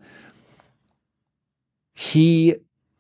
[1.95, 2.57] He,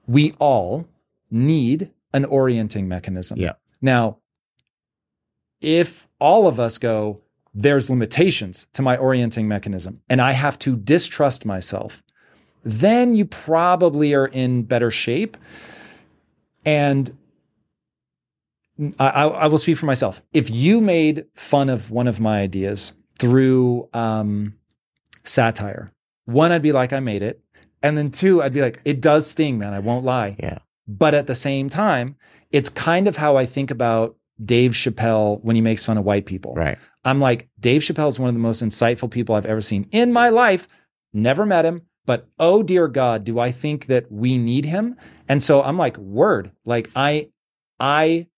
[0.06, 0.86] we all
[1.30, 3.38] need an orienting mechanism.
[3.38, 3.52] Yeah.
[3.80, 4.18] Now,
[5.60, 7.20] if all of us go,
[7.54, 12.02] there's limitations to my orienting mechanism, and I have to distrust myself,
[12.64, 15.36] then you probably are in better shape.
[16.64, 17.16] And
[18.98, 20.22] I, I, will speak for myself.
[20.32, 24.54] If you made fun of one of my ideas through um,
[25.24, 25.92] satire,
[26.24, 27.40] one, I'd be like, I made it.
[27.82, 29.74] And then two, I'd be like, it does sting, man.
[29.74, 30.36] I won't lie.
[30.38, 32.16] yeah, But at the same time,
[32.50, 36.26] it's kind of how I think about Dave Chappelle when he makes fun of white
[36.26, 36.54] people.
[36.54, 39.88] right, I'm like, Dave Chappelle is one of the most insightful people I've ever seen
[39.90, 40.68] in my life.
[41.12, 44.96] Never met him, but oh dear God, do I think that we need him?
[45.28, 47.28] And so I'm like, word, like I,
[47.78, 48.28] I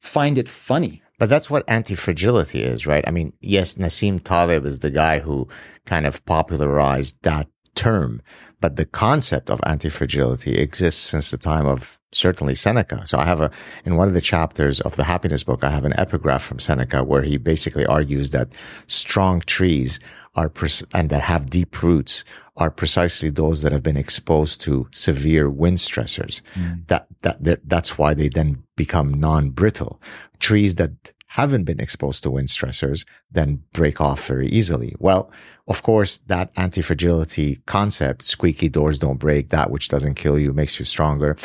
[0.00, 1.02] find it funny.
[1.18, 3.04] But that's what anti-fragility is, right?
[3.06, 5.48] I mean, yes, Nassim Taleb is the guy who
[5.84, 8.22] kind of popularized that term,
[8.60, 13.06] but the concept of anti-fragility exists since the time of certainly Seneca.
[13.06, 13.50] So I have a,
[13.84, 17.04] in one of the chapters of the happiness book, I have an epigraph from Seneca
[17.04, 18.48] where he basically argues that
[18.86, 20.00] strong trees
[20.38, 22.24] are, pres- and that have deep roots
[22.56, 26.40] are precisely those that have been exposed to severe wind stressors.
[26.54, 26.86] Mm.
[26.90, 30.00] That, that, that- that's why they then become non-brittle.
[30.38, 30.92] Trees that
[31.38, 34.94] haven't been exposed to wind stressors then break off very easily.
[34.98, 35.30] Well,
[35.66, 40.78] of course, that anti-fragility concept, squeaky doors don't break, that which doesn't kill you makes
[40.78, 41.36] you stronger.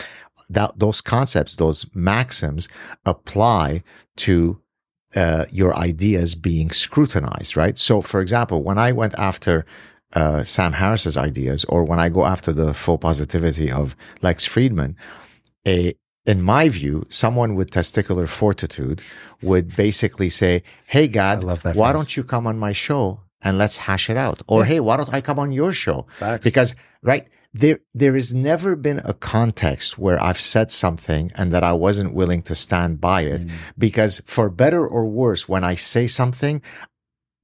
[0.49, 2.69] That, those concepts, those maxims
[3.05, 3.83] apply
[4.17, 4.61] to
[5.15, 7.77] uh, your ideas being scrutinized, right?
[7.77, 9.65] So, for example, when I went after
[10.13, 14.95] uh, Sam Harris's ideas, or when I go after the full positivity of Lex Fridman,
[15.67, 15.95] a
[16.25, 19.01] in my view, someone with testicular fortitude
[19.41, 21.75] would basically say, "Hey, Gad, why phrase.
[21.75, 25.13] don't you come on my show and let's hash it out?" Or, "Hey, why don't
[25.13, 26.43] I come on your show?" Facts.
[26.43, 31.63] Because right there, there has never been a context where I've said something and that
[31.63, 33.41] I wasn't willing to stand by it.
[33.41, 33.51] Mm.
[33.77, 36.61] Because for better or worse, when I say something,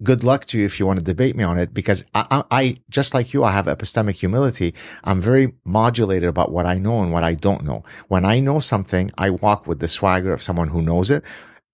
[0.01, 2.43] good luck to you if you want to debate me on it because I, I,
[2.51, 4.73] I just like you i have epistemic humility.
[5.03, 7.83] I'm very modulated about what i know and what i don't know.
[8.07, 11.23] When i know something i walk with the swagger of someone who knows it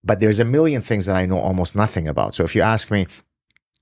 [0.04, 2.34] but there's a million things that i know almost nothing about.
[2.36, 3.06] So if you ask me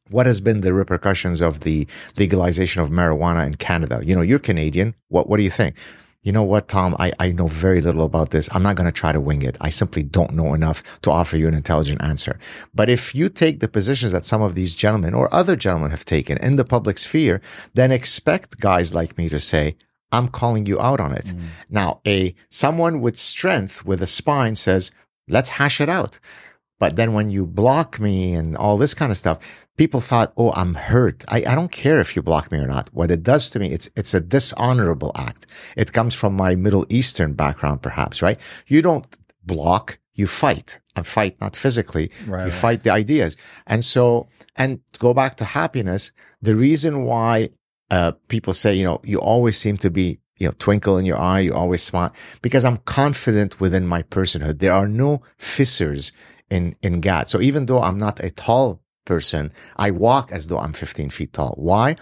[0.09, 1.87] what has been the repercussions of the
[2.17, 5.75] legalization of marijuana in canada you know you're canadian what what do you think
[6.23, 6.95] you know what, Tom?
[6.99, 8.47] I, I know very little about this.
[8.53, 9.57] I'm not going to try to wing it.
[9.59, 12.39] I simply don't know enough to offer you an intelligent answer.
[12.73, 16.05] But if you take the positions that some of these gentlemen or other gentlemen have
[16.05, 17.41] taken in the public sphere,
[17.73, 19.75] then expect guys like me to say,
[20.13, 21.25] I'm calling you out on it.
[21.25, 21.41] Mm.
[21.69, 24.91] Now, a someone with strength, with a spine says,
[25.27, 26.19] let's hash it out.
[26.79, 29.39] But then when you block me and all this kind of stuff,
[29.77, 31.23] people thought, oh, I'm hurt.
[31.27, 32.89] I, I don't care if you block me or not.
[32.93, 35.47] What it does to me, it's, it's a dishonorable act.
[35.75, 38.39] It comes from my Middle Eastern background, perhaps, right?
[38.67, 39.07] You don't
[39.43, 42.11] block you fight and fight not physically.
[42.27, 42.53] Right, you right.
[42.53, 43.35] fight the ideas.
[43.65, 47.49] And so, and to go back to happiness, the reason why
[47.89, 51.19] uh, people say, you know, you always seem to be, you know, twinkle in your
[51.19, 54.59] eye, you always smile, because I'm confident within my personhood.
[54.59, 56.11] There are no fissures
[56.49, 57.27] in, in Gad.
[57.27, 61.33] So even though I'm not a tall person, I walk as though I'm 15 feet
[61.33, 61.55] tall.
[61.57, 61.95] Why?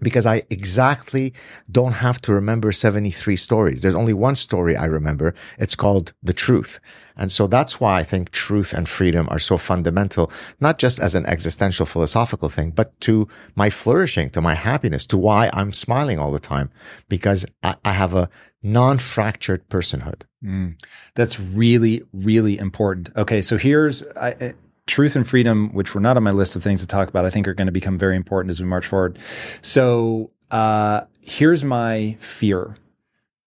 [0.00, 1.32] because I exactly
[1.70, 3.82] don't have to remember 73 stories.
[3.82, 5.34] There's only one story I remember.
[5.58, 6.80] It's called the truth.
[7.16, 11.14] And so that's why I think truth and freedom are so fundamental, not just as
[11.14, 16.18] an existential philosophical thing, but to my flourishing, to my happiness, to why I'm smiling
[16.18, 16.70] all the time,
[17.08, 18.30] because I, I have a
[18.62, 20.22] non-fractured personhood.
[20.42, 20.80] Mm.
[21.14, 23.10] That's really, really important.
[23.16, 24.54] Okay, so here's I,
[24.90, 27.30] truth and freedom, which were not on my list of things to talk about, I
[27.30, 29.18] think are going to become very important as we march forward.
[29.62, 32.76] So uh, here's my fear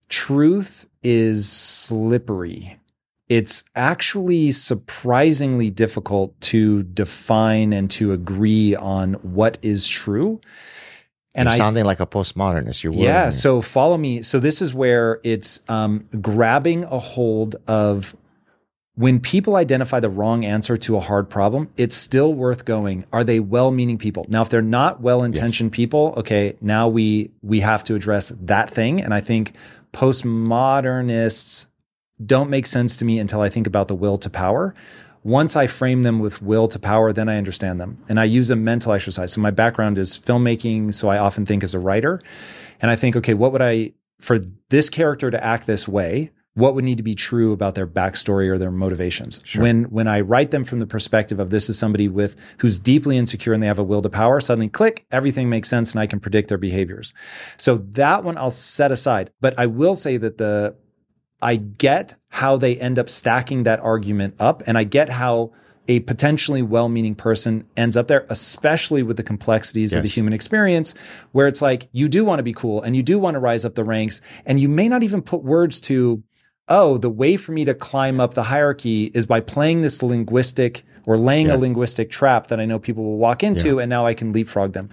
[0.09, 2.79] truth is slippery.
[3.27, 10.39] It's actually surprisingly difficult to define and to agree on what is true.
[11.35, 12.83] And You're I sounding like a postmodernist.
[12.83, 13.31] You're yeah.
[13.31, 14.21] So follow me.
[14.21, 18.15] So this is where it's um, grabbing a hold of
[18.95, 23.05] when people identify the wrong answer to a hard problem, it's still worth going.
[23.11, 24.25] Are they well-meaning people?
[24.29, 25.75] Now, if they're not well-intentioned yes.
[25.75, 29.01] people, okay, now we we have to address that thing.
[29.01, 29.53] And I think
[29.93, 31.67] postmodernists
[32.23, 34.75] don't make sense to me until I think about the will to power.
[35.23, 38.03] Once I frame them with will to power, then I understand them.
[38.09, 39.33] And I use a mental exercise.
[39.33, 42.21] So my background is filmmaking, so I often think as a writer.
[42.81, 46.31] And I think, okay, what would I for this character to act this way?
[46.55, 49.41] What would need to be true about their backstory or their motivations.
[49.43, 49.63] Sure.
[49.63, 53.17] When when I write them from the perspective of this is somebody with who's deeply
[53.17, 56.07] insecure and they have a will to power, suddenly click, everything makes sense and I
[56.07, 57.13] can predict their behaviors.
[57.57, 59.31] So that one I'll set aside.
[59.41, 60.75] But I will say that the
[61.41, 65.53] I get how they end up stacking that argument up and I get how
[65.89, 69.97] a potentially well-meaning person ends up there, especially with the complexities yes.
[69.97, 70.93] of the human experience,
[71.33, 73.65] where it's like you do want to be cool and you do want to rise
[73.65, 76.23] up the ranks, and you may not even put words to
[76.67, 80.83] oh, the way for me to climb up the hierarchy is by playing this linguistic
[81.05, 81.55] or laying yes.
[81.55, 83.81] a linguistic trap that I know people will walk into, yeah.
[83.81, 84.89] and now I can leapfrog them.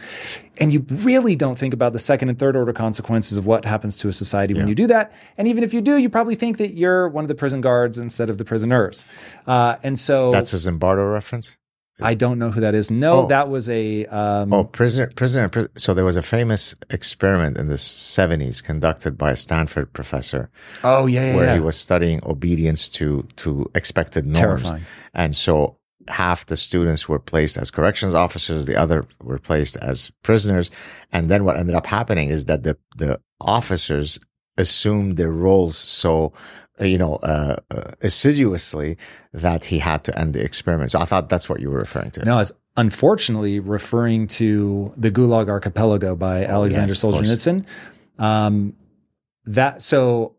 [0.59, 3.97] And you really don't think about the second and third order consequences of what happens
[3.99, 4.61] to a society yeah.
[4.61, 5.13] when you do that.
[5.39, 7.97] And even if you do, you probably think that you're one of the prison guards
[7.97, 9.07] instead of the prisoners.
[9.47, 11.57] Uh, and so that's a Zimbardo reference.
[12.03, 12.91] I don't know who that is.
[12.91, 13.27] No, oh.
[13.27, 15.51] that was a um, oh prisoner prisoner.
[15.77, 20.51] So there was a famous experiment in the seventies conducted by a Stanford professor.
[20.85, 21.55] Oh yeah, yeah where yeah.
[21.55, 24.85] he was studying obedience to to expected norms, Terrifying.
[25.15, 25.77] and so
[26.09, 30.71] half the students were placed as corrections officers, the other were placed as prisoners,
[31.13, 34.19] and then what ended up happening is that the the officers
[34.57, 36.33] assumed their roles so
[36.81, 38.97] you know, uh, uh, assiduously
[39.33, 40.91] that he had to end the experiment.
[40.91, 42.25] So I thought that's what you were referring to.
[42.25, 47.67] No, it's unfortunately referring to the Gulag Archipelago by oh, Alexander yes, Solzhenitsyn.
[48.19, 48.75] Um,
[49.45, 50.35] that so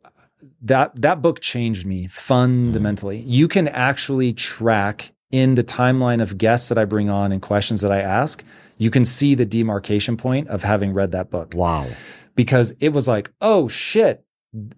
[0.62, 3.20] that that book changed me fundamentally.
[3.20, 3.30] Mm-hmm.
[3.30, 7.82] You can actually track in the timeline of guests that I bring on and questions
[7.82, 8.44] that I ask.
[8.78, 11.54] You can see the demarcation point of having read that book.
[11.56, 11.88] Wow.
[12.36, 14.26] Because it was like, oh shit,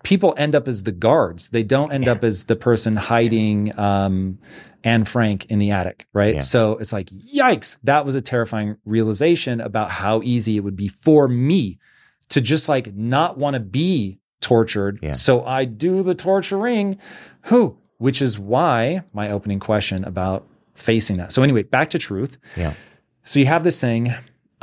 [0.04, 1.50] people end up as the guards.
[1.50, 2.12] They don't end yeah.
[2.12, 4.40] up as the person hiding um,
[4.84, 6.36] Anne Frank in the attic, right?
[6.36, 6.42] Yeah.
[6.42, 10.90] So it's like, yikes, that was a terrifying realization about how easy it would be
[10.90, 11.80] for me
[12.30, 15.00] to just like not want to be tortured.
[15.02, 15.14] Yeah.
[15.14, 17.00] So I do the torturing.
[17.44, 17.78] Who?
[17.98, 21.32] Which is why my opening question about facing that.
[21.32, 22.38] So anyway, back to truth.
[22.56, 22.74] Yeah.
[23.24, 24.14] So you have this thing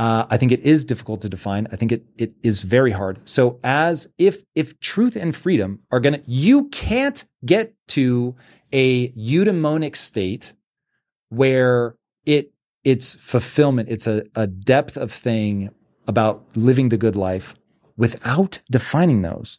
[0.00, 1.68] uh, I think it is difficult to define.
[1.70, 3.20] I think it it is very hard.
[3.28, 8.34] So as if if truth and freedom are gonna, you can't get to
[8.72, 10.54] a eudaimonic state
[11.28, 13.90] where it it's fulfillment.
[13.90, 15.68] It's a, a depth of thing
[16.06, 17.54] about living the good life
[17.98, 19.58] without defining those.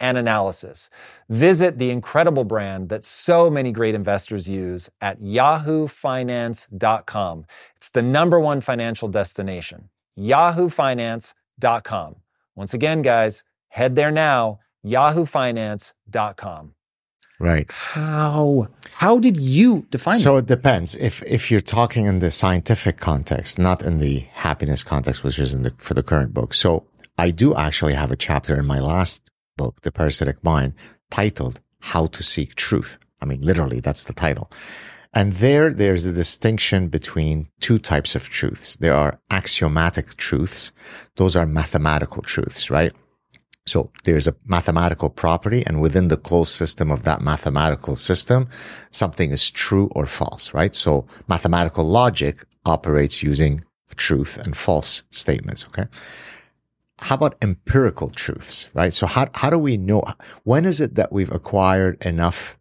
[0.00, 0.90] and analysis.
[1.28, 7.46] Visit the incredible brand that so many great investors use at yahoofinance.com.
[7.76, 9.88] It's the number one financial destination.
[10.18, 12.16] yahoofinance.com.
[12.56, 16.74] Once again, guys, head there now, yahoofinance.com.
[17.40, 17.70] Right.
[17.70, 20.40] How how did you define So it?
[20.40, 20.96] it depends.
[20.96, 25.54] If if you're talking in the scientific context, not in the happiness context, which is
[25.54, 26.52] in the for the current book.
[26.52, 26.84] So
[27.16, 30.72] I do actually have a chapter in my last book, The Parasitic Mind,
[31.10, 32.96] titled How to Seek Truth.
[33.20, 34.50] I mean, literally, that's the title.
[35.12, 38.76] And there, there's a distinction between two types of truths.
[38.76, 40.72] There are axiomatic truths.
[41.16, 42.92] Those are mathematical truths, right?
[43.66, 48.48] So there's a mathematical property and within the closed system of that mathematical system,
[48.90, 50.74] something is true or false, right?
[50.74, 53.64] So mathematical logic operates using
[53.96, 55.66] truth and false statements.
[55.66, 55.86] Okay.
[57.00, 58.92] How about empirical truths, right?
[58.92, 60.04] So how, how do we know?
[60.44, 62.58] When is it that we've acquired enough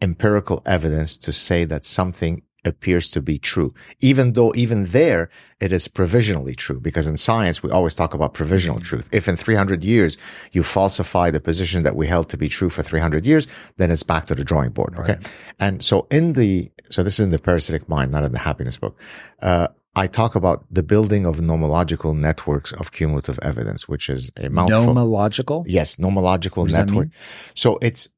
[0.00, 5.72] empirical evidence to say that something appears to be true, even though even there it
[5.72, 6.80] is provisionally true.
[6.80, 9.08] Because in science, we always talk about provisional truth.
[9.12, 10.18] If in 300 years
[10.52, 13.46] you falsify the position that we held to be true for 300 years,
[13.76, 14.96] then it's back to the drawing board.
[14.98, 15.18] Okay.
[15.58, 18.76] And so in the, so this is in the parasitic mind, not in the happiness
[18.76, 18.98] book.
[19.40, 24.50] Uh, I talk about the building of nomological networks of cumulative evidence, which is a
[24.50, 24.94] mouthful.
[24.94, 25.64] Nomological?
[25.66, 27.08] Yes, nomological What does that network.
[27.54, 28.10] So it's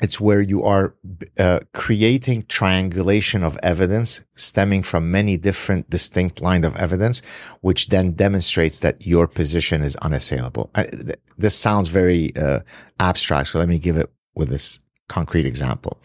[0.00, 0.94] it's where you are
[1.38, 7.22] uh, creating triangulation of evidence stemming from many different distinct lines of evidence,
[7.60, 10.70] which then demonstrates that your position is unassailable.
[10.74, 12.60] I, th- this sounds very uh,
[13.00, 15.98] abstract, so let me give it with this concrete example.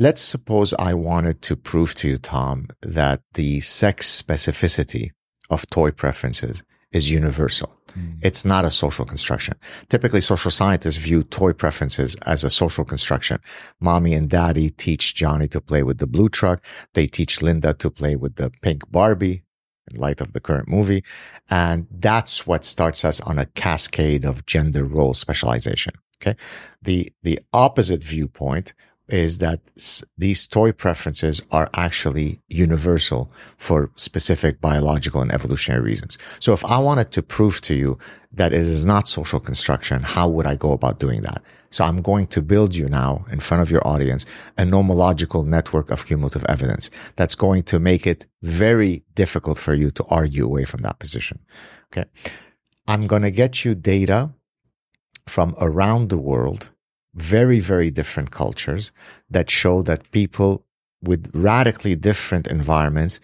[0.00, 5.10] Let's suppose I wanted to prove to you, Tom, that the sex specificity
[5.50, 7.76] of toy preferences is universal.
[7.94, 8.12] Hmm.
[8.22, 9.56] It's not a social construction.
[9.88, 13.40] Typically, social scientists view toy preferences as a social construction.
[13.80, 16.64] Mommy and daddy teach Johnny to play with the blue truck.
[16.94, 19.42] They teach Linda to play with the pink Barbie
[19.90, 21.02] in light of the current movie.
[21.50, 25.94] And that's what starts us on a cascade of gender role specialization.
[26.20, 26.36] Okay.
[26.82, 28.74] The, the opposite viewpoint
[29.08, 29.60] is that
[30.16, 36.18] these toy preferences are actually universal for specific biological and evolutionary reasons.
[36.40, 37.98] So if I wanted to prove to you
[38.32, 41.42] that it is not social construction, how would I go about doing that?
[41.70, 44.24] So I'm going to build you now in front of your audience
[44.56, 49.90] a nomological network of cumulative evidence that's going to make it very difficult for you
[49.92, 51.40] to argue away from that position.
[51.92, 52.08] Okay.
[52.86, 54.30] I'm going to get you data
[55.26, 56.70] from around the world,
[57.14, 58.92] very, very different cultures
[59.30, 60.64] that show that people
[61.02, 63.20] with radically different environments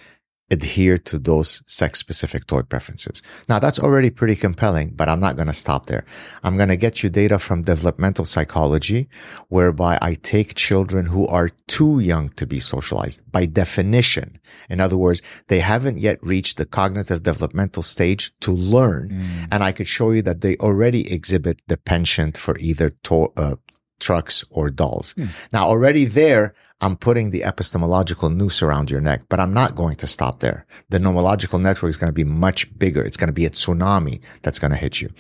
[0.51, 3.23] adhere to those sex specific toy preferences.
[3.49, 6.05] Now that's already pretty compelling, but I'm not going to stop there.
[6.43, 9.09] I'm going to get you data from developmental psychology,
[9.49, 14.39] whereby I take children who are too young to be socialized by definition.
[14.69, 19.49] In other words, they haven't yet reached the cognitive developmental stage to learn.
[19.51, 23.57] And I could show you that they already exhibit the penchant for either to- uh,
[24.05, 25.13] trucks or dolls.
[25.17, 25.27] Hmm.
[25.53, 29.97] Now already there, I'm putting the epistemological noose around your neck, but I'm not going
[29.97, 30.67] to stop there.
[30.91, 33.03] The nomological network is going to be much bigger.
[33.03, 35.11] It's going to be a tsunami that's going to hit you.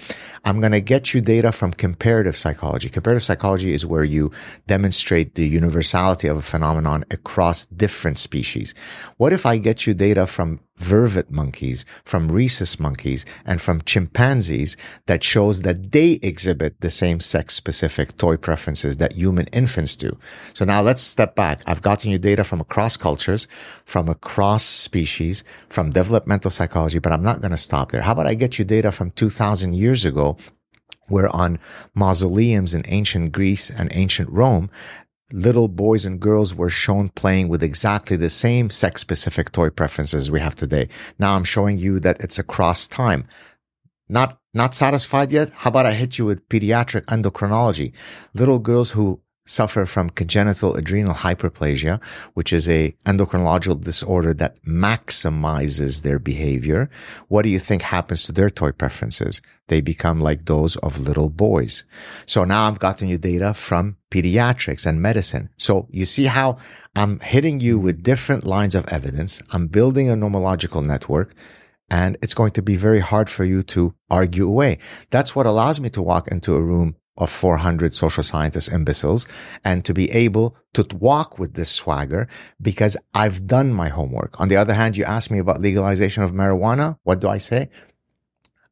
[0.44, 2.88] I'm going to get you data from comparative psychology.
[2.88, 4.32] Comparative psychology is where you
[4.66, 8.74] demonstrate the universality of a phenomenon across different species.
[9.16, 14.76] What if I get you data from vervet monkeys, from rhesus monkeys, and from chimpanzees
[15.06, 20.18] that shows that they exhibit the same sex specific toy preferences that human infants do.
[20.52, 21.43] So now let's step back.
[21.66, 23.46] I've gotten you data from across cultures,
[23.84, 28.02] from across species, from developmental psychology, but I'm not going to stop there.
[28.02, 30.36] How about I get you data from 2000 years ago
[31.08, 31.58] where on
[31.94, 34.70] mausoleums in ancient Greece and ancient Rome,
[35.32, 40.30] little boys and girls were shown playing with exactly the same sex specific toy preferences
[40.30, 40.88] we have today.
[41.18, 43.26] Now I'm showing you that it's across time.
[44.08, 45.50] Not, not satisfied yet?
[45.52, 47.92] How about I hit you with pediatric endocrinology?
[48.34, 52.02] Little girls who suffer from congenital adrenal hyperplasia,
[52.34, 56.88] which is a endocrinological disorder that maximizes their behavior.
[57.28, 59.42] What do you think happens to their toy preferences?
[59.68, 61.84] They become like those of little boys.
[62.26, 65.50] So now I've gotten you data from pediatrics and medicine.
[65.56, 66.58] So you see how
[66.94, 69.42] I'm hitting you with different lines of evidence.
[69.52, 71.34] I'm building a nomological network
[71.90, 74.78] and it's going to be very hard for you to argue away.
[75.10, 79.26] That's what allows me to walk into a room of 400 social scientist imbeciles
[79.64, 82.28] and to be able to walk with this swagger
[82.60, 84.40] because I've done my homework.
[84.40, 86.98] On the other hand, you ask me about legalization of marijuana.
[87.04, 87.68] What do I say?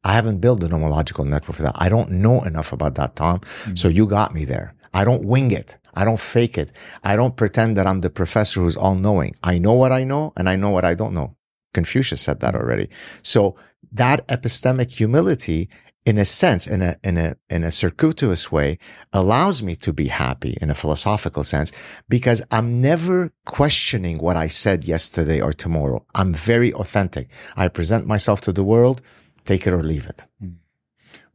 [0.03, 1.75] I haven't built a nomological network for that.
[1.75, 3.39] I don't know enough about that, Tom.
[3.63, 3.75] Hmm.
[3.75, 4.75] So you got me there.
[4.93, 5.77] I don't wing it.
[5.93, 6.71] I don't fake it.
[7.03, 9.35] I don't pretend that I'm the professor who's all knowing.
[9.43, 11.37] I know what I know and I know what I don't know.
[11.73, 12.59] Confucius said that hmm.
[12.59, 12.89] already.
[13.21, 13.55] So
[13.93, 15.69] that epistemic humility
[16.05, 18.77] in a sense, in a, in a, in a circuitous way
[19.13, 21.71] allows me to be happy in a philosophical sense
[22.09, 26.05] because I'm never questioning what I said yesterday or tomorrow.
[26.13, 27.29] I'm very authentic.
[27.55, 29.01] I present myself to the world,
[29.45, 30.25] take it or leave it.
[30.39, 30.49] Hmm.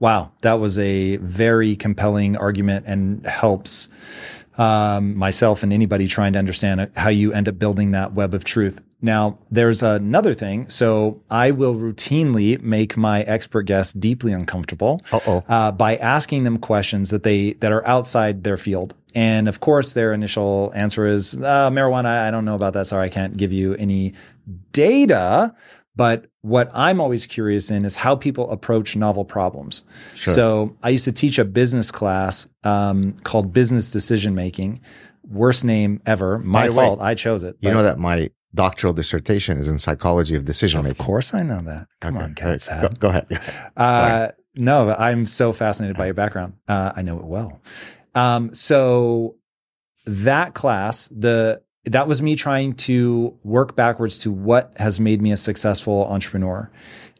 [0.01, 3.89] Wow, that was a very compelling argument and helps
[4.59, 8.45] um, myself and anybody trying to understand how you end up building that web of
[8.45, 8.83] truth.
[9.01, 10.69] Now, there's another thing.
[10.69, 15.01] So I will routinely make my expert guests deeply uncomfortable
[15.49, 18.95] uh, by asking them questions that they that are outside their field.
[19.15, 22.27] And of course, their initial answer is uh, marijuana.
[22.27, 22.89] I don't know about that.
[22.89, 24.15] Sorry, I can't give you any
[24.73, 25.55] data.
[25.95, 29.85] But what I'm always curious in is how people approach novel problems.
[30.15, 30.35] Sure.
[30.35, 34.81] So I used to teach a business class um, called business decision making.
[35.29, 36.39] Worst name ever.
[36.39, 37.01] My fault.
[37.01, 37.57] I chose it.
[37.61, 40.93] You know that my doctoral dissertation is in psychology of decision making.
[40.93, 41.87] Of course, I know that.
[42.01, 43.41] Come on, All Cat right, Go, go ahead.
[43.77, 46.55] Uh, no, I'm so fascinated by your background.
[46.67, 47.61] Uh, I know it well.
[48.15, 49.37] Um, so
[50.07, 55.33] that class, the that was me trying to work backwards to what has made me
[55.33, 56.71] a successful entrepreneur,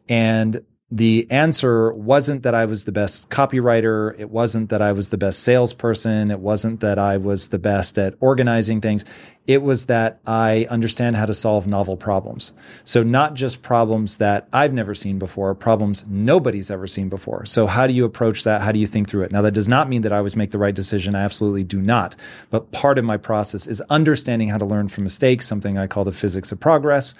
[0.09, 4.19] and the answer wasn't that I was the best copywriter.
[4.19, 6.31] It wasn't that I was the best salesperson.
[6.31, 9.05] It wasn't that I was the best at organizing things.
[9.47, 12.55] It was that I understand how to solve novel problems.
[12.85, 17.45] So not just problems that I've never seen before, problems nobody's ever seen before.
[17.45, 18.63] So how do you approach that?
[18.63, 19.33] How do you think through it?
[19.33, 21.15] Now that does not mean that I always make the right decision.
[21.15, 22.17] I absolutely do not.
[22.49, 26.05] But part of my process is understanding how to learn from mistakes, something I call
[26.05, 27.15] the physics of progress.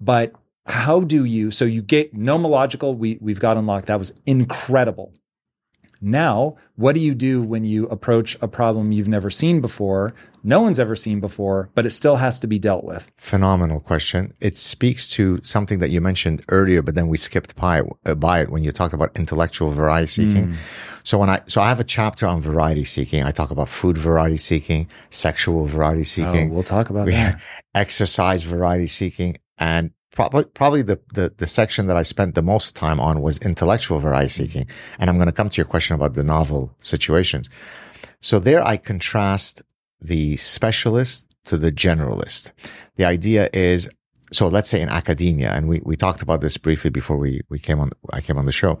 [0.00, 0.32] But
[0.70, 5.12] how do you so you get nomological we we've got unlocked that was incredible
[6.00, 10.62] now what do you do when you approach a problem you've never seen before no
[10.62, 14.32] one's ever seen before but it still has to be dealt with Phenomenal question.
[14.40, 18.40] It speaks to something that you mentioned earlier, but then we skipped by, uh, by
[18.40, 20.54] it when you talked about intellectual variety seeking.
[21.04, 23.24] So when I, so I have a chapter on variety seeking.
[23.24, 27.40] I talk about food variety seeking, sexual variety oh, seeking, we'll talk about that
[27.74, 29.90] exercise variety seeking, and
[30.20, 33.98] probably, probably the, the, the section that I spent the most time on was intellectual
[33.98, 34.66] variety seeking.
[34.98, 37.48] And I'm going to come to your question about the novel situations.
[38.20, 39.62] So there I contrast
[39.98, 42.50] the specialist to the generalist.
[42.96, 43.88] The idea is,
[44.30, 47.58] so let's say in academia, and we, we talked about this briefly before we, we
[47.58, 48.78] came on, I came on the show.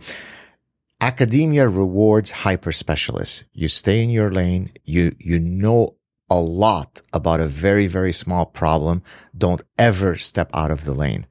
[1.00, 3.44] Academia rewards hyper specialists.
[3.54, 4.72] You stay in your lane.
[4.84, 5.96] You, you know
[6.30, 9.02] a lot about a very, very small problem.
[9.36, 11.26] Don't ever step out of the lane.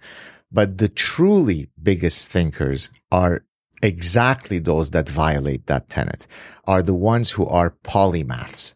[0.52, 3.46] But the truly biggest thinkers are
[3.82, 6.28] exactly those that violate that tenet,
[6.66, 8.76] are the ones who are polymaths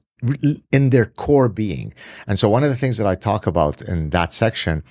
[0.71, 1.93] in their core being.
[2.26, 4.84] And so one of the things that I talk about in that section,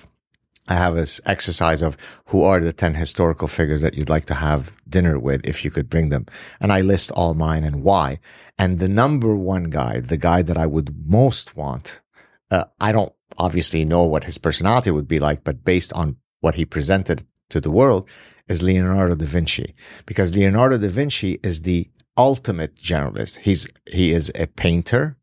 [0.67, 1.97] I have this exercise of
[2.27, 5.71] who are the 10 historical figures that you'd like to have dinner with if you
[5.71, 6.25] could bring them.
[6.61, 8.19] And I list all mine and why.
[8.57, 12.01] And the number one guy, the guy that I would most want,
[12.49, 16.55] uh, I don't obviously know what his personality would be like, but based on what
[16.55, 18.07] he presented to the world
[18.47, 23.39] is Leonardo da Vinci because Leonardo da Vinci is the ultimate generalist.
[23.39, 25.17] He's, he is a painter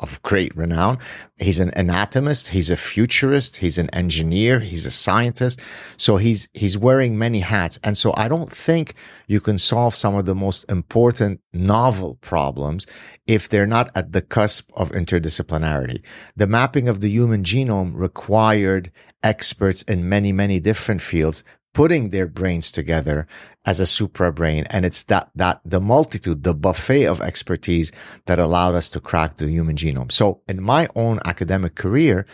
[0.00, 0.98] of great renown.
[1.38, 2.48] He's an anatomist.
[2.48, 3.56] He's a futurist.
[3.56, 4.60] He's an engineer.
[4.60, 5.60] He's a scientist.
[5.96, 7.78] So he's, he's wearing many hats.
[7.82, 8.94] And so I don't think
[9.26, 12.86] you can solve some of the most important novel problems
[13.26, 16.02] if they're not at the cusp of interdisciplinarity.
[16.36, 18.92] The mapping of the human genome required
[19.22, 21.42] experts in many, many different fields
[21.78, 23.24] putting their brains together
[23.64, 24.64] as a supra brain.
[24.68, 27.92] And it's that, that the multitude, the buffet of expertise
[28.26, 30.10] that allowed us to crack the human genome.
[30.10, 32.26] So in my own academic career,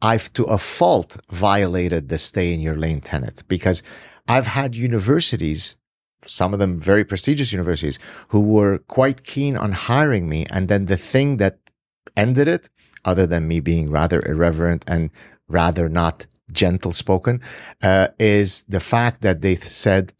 [0.00, 3.82] I've to a fault violated the stay in your lane tenet because
[4.26, 5.76] I've had universities,
[6.26, 10.46] some of them very prestigious universities who were quite keen on hiring me.
[10.48, 11.58] And then the thing that
[12.16, 12.70] ended it,
[13.04, 15.10] other than me being rather irreverent and
[15.46, 17.40] rather not gentle spoken,
[17.82, 20.12] uh, is the fact that they said,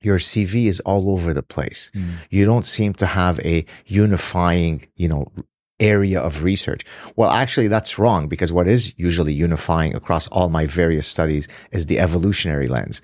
[0.00, 1.90] your CV is all over the place.
[1.94, 2.10] Mm.
[2.30, 5.32] You don't seem to have a unifying, you know,
[5.80, 6.84] area of research.
[7.16, 11.86] Well, actually, that's wrong because what is usually unifying across all my various studies is
[11.86, 13.02] the evolutionary lens.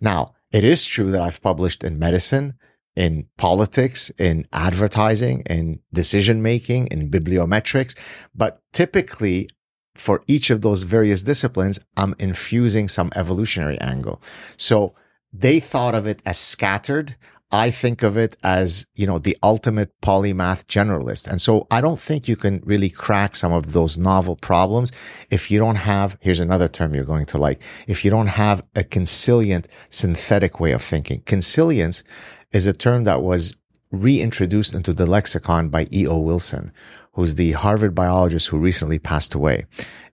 [0.00, 2.54] Now, it is true that I've published in medicine,
[2.96, 7.96] in politics, in advertising, in decision making, in bibliometrics,
[8.34, 9.48] but typically
[9.96, 14.22] for each of those various disciplines, I'm infusing some evolutionary angle.
[14.56, 14.94] So
[15.32, 17.16] they thought of it as scattered.
[17.52, 21.26] I think of it as, you know, the ultimate polymath generalist.
[21.26, 24.92] And so I don't think you can really crack some of those novel problems
[25.30, 28.64] if you don't have, here's another term you're going to like, if you don't have
[28.76, 31.22] a consilient synthetic way of thinking.
[31.22, 32.04] Consilience
[32.52, 33.56] is a term that was
[33.90, 36.20] reintroduced into the lexicon by E.O.
[36.20, 36.72] Wilson,
[37.12, 39.66] who's the Harvard biologist who recently passed away.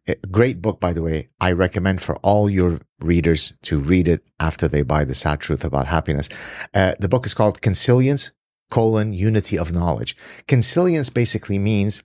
[0.08, 1.30] A great book, by the way.
[1.40, 5.66] I recommend for all your readers to read it after they buy The Saad Truth
[5.66, 6.30] About Happiness.
[6.74, 8.32] Uh, the book is called Consilience,
[8.70, 10.16] colon, unity of knowledge.
[10.48, 12.04] Consilience basically means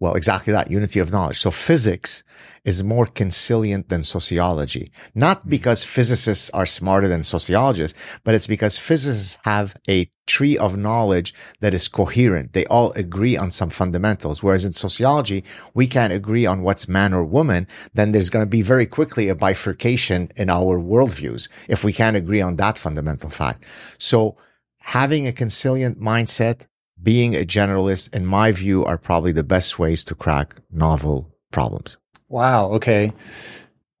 [0.00, 1.38] well, exactly that unity of knowledge.
[1.38, 2.24] So physics
[2.64, 5.50] is more consilient than sociology, not hmm.
[5.50, 11.34] because physicists are smarter than sociologists, but it's because physicists have a tree of knowledge
[11.60, 12.52] that is coherent.
[12.52, 14.42] They all agree on some fundamentals.
[14.42, 15.44] Whereas in sociology,
[15.74, 17.66] we can't agree on what's man or woman.
[17.94, 22.16] Then there's going to be very quickly a bifurcation in our worldviews if we can't
[22.16, 23.64] agree on that fundamental fact.
[23.98, 24.36] So
[24.78, 26.66] having a consilient mindset,
[27.02, 31.98] being a generalist, in my view, are probably the best ways to crack novel problems.
[32.28, 32.72] Wow.
[32.72, 33.12] Okay.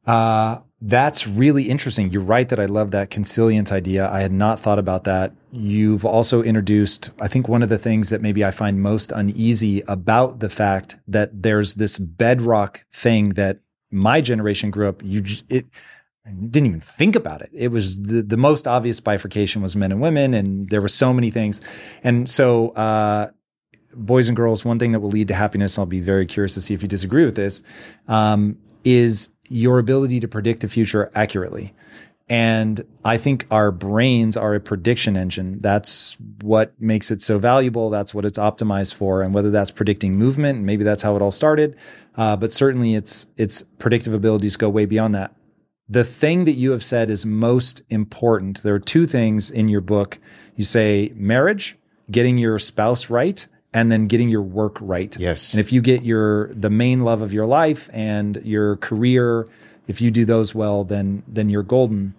[0.06, 2.10] Uh, that's really interesting.
[2.10, 4.10] You're right that I love that consilient idea.
[4.10, 5.32] I had not thought about that.
[5.52, 9.82] You've also introduced, I think, one of the things that maybe I find most uneasy
[9.86, 13.58] about the fact that there's this bedrock thing that
[13.90, 15.02] my generation grew up.
[15.04, 15.66] You it
[16.26, 17.50] I didn't even think about it.
[17.52, 21.12] It was the the most obvious bifurcation was men and women, and there were so
[21.12, 21.60] many things,
[22.02, 22.70] and so.
[22.70, 23.30] Uh,
[23.92, 26.60] boys and girls, one thing that will lead to happiness, I'll be very curious to
[26.60, 27.64] see if you disagree with this,
[28.06, 31.74] um, is your ability to predict the future accurately.
[32.28, 35.58] And I think our brains are a prediction engine.
[35.58, 37.90] That's what makes it so valuable.
[37.90, 39.20] That's what it's optimized for.
[39.22, 41.76] And whether that's predicting movement, maybe that's how it all started.
[42.16, 45.34] Uh, but certainly its its predictive abilities go way beyond that.
[45.90, 48.62] The thing that you have said is most important.
[48.62, 50.18] There are two things in your book.
[50.54, 51.76] You say marriage,
[52.08, 55.16] getting your spouse right, and then getting your work right.
[55.18, 55.52] Yes.
[55.52, 59.48] And if you get your the main love of your life and your career,
[59.88, 62.14] if you do those well, then then you're golden.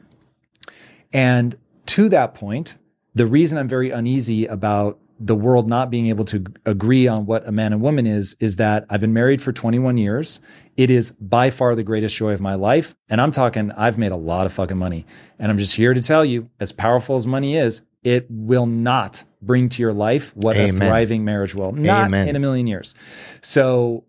[1.13, 1.55] And
[1.88, 2.78] to that point,
[3.15, 7.47] the reason I'm very uneasy about the world not being able to agree on what
[7.47, 10.39] a man and woman is is that I've been married for 21 years.
[10.82, 12.95] It is by far the greatest joy of my life.
[13.07, 15.05] And I'm talking, I've made a lot of fucking money.
[15.38, 19.23] And I'm just here to tell you, as powerful as money is, it will not
[19.43, 20.82] bring to your life what Amen.
[20.82, 21.71] a thriving marriage will.
[21.71, 22.27] Not Amen.
[22.27, 22.95] in a million years.
[23.43, 24.05] So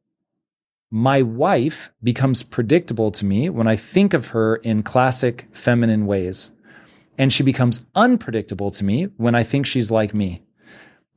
[0.90, 6.52] my wife becomes predictable to me when I think of her in classic feminine ways.
[7.18, 10.42] And she becomes unpredictable to me when I think she's like me.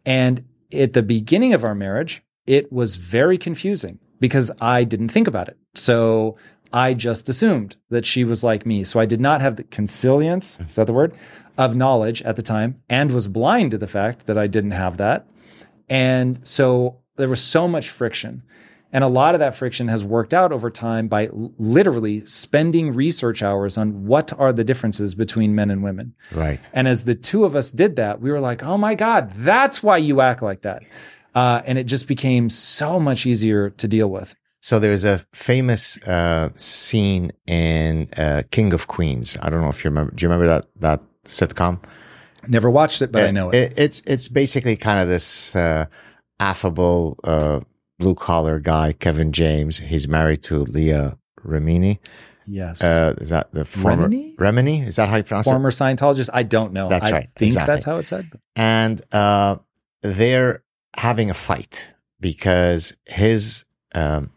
[0.05, 0.43] And
[0.73, 5.47] at the beginning of our marriage, it was very confusing because I didn't think about
[5.47, 5.57] it.
[5.75, 6.37] So
[6.73, 8.83] I just assumed that she was like me.
[8.83, 10.63] So I did not have the consilience, hmm.
[10.63, 11.13] is that the word,
[11.57, 14.97] of knowledge at the time and was blind to the fact that I didn't have
[14.97, 15.27] that.
[15.89, 18.43] And so there was so much friction.
[18.91, 23.43] And a lot of that friction has worked out over time by literally spending research
[23.43, 26.13] hours on what are the differences between men and women.
[26.31, 26.69] Right.
[26.73, 29.83] And as the two of us did that, we were like, oh my God, that's
[29.83, 30.83] why you act like that.
[31.35, 34.35] Uh, and it just became so much easier to deal with.
[34.61, 39.37] So there's a famous uh, scene in uh, King of Queens.
[39.41, 40.11] I don't know if you remember.
[40.15, 41.83] Do you remember that that sitcom?
[42.47, 43.73] Never watched it, but I know it.
[43.77, 45.85] it's it's basically kind of this uh,
[46.39, 47.59] affable uh,
[47.99, 49.77] blue collar guy, Kevin James.
[49.79, 51.99] He's married to Leah Remini.
[52.47, 52.83] Yes.
[52.83, 54.35] Uh, is that the former Remini?
[54.37, 54.87] Remini?
[54.87, 55.51] Is that how you pronounce it?
[55.51, 56.29] Former Scientologist.
[56.33, 56.89] I don't know.
[56.89, 57.29] That's I right.
[57.35, 57.73] think Exactly.
[57.73, 58.29] that's how it said.
[58.55, 59.57] and uh,
[60.01, 60.63] they're
[60.97, 61.89] having a fight
[62.19, 64.31] because his um,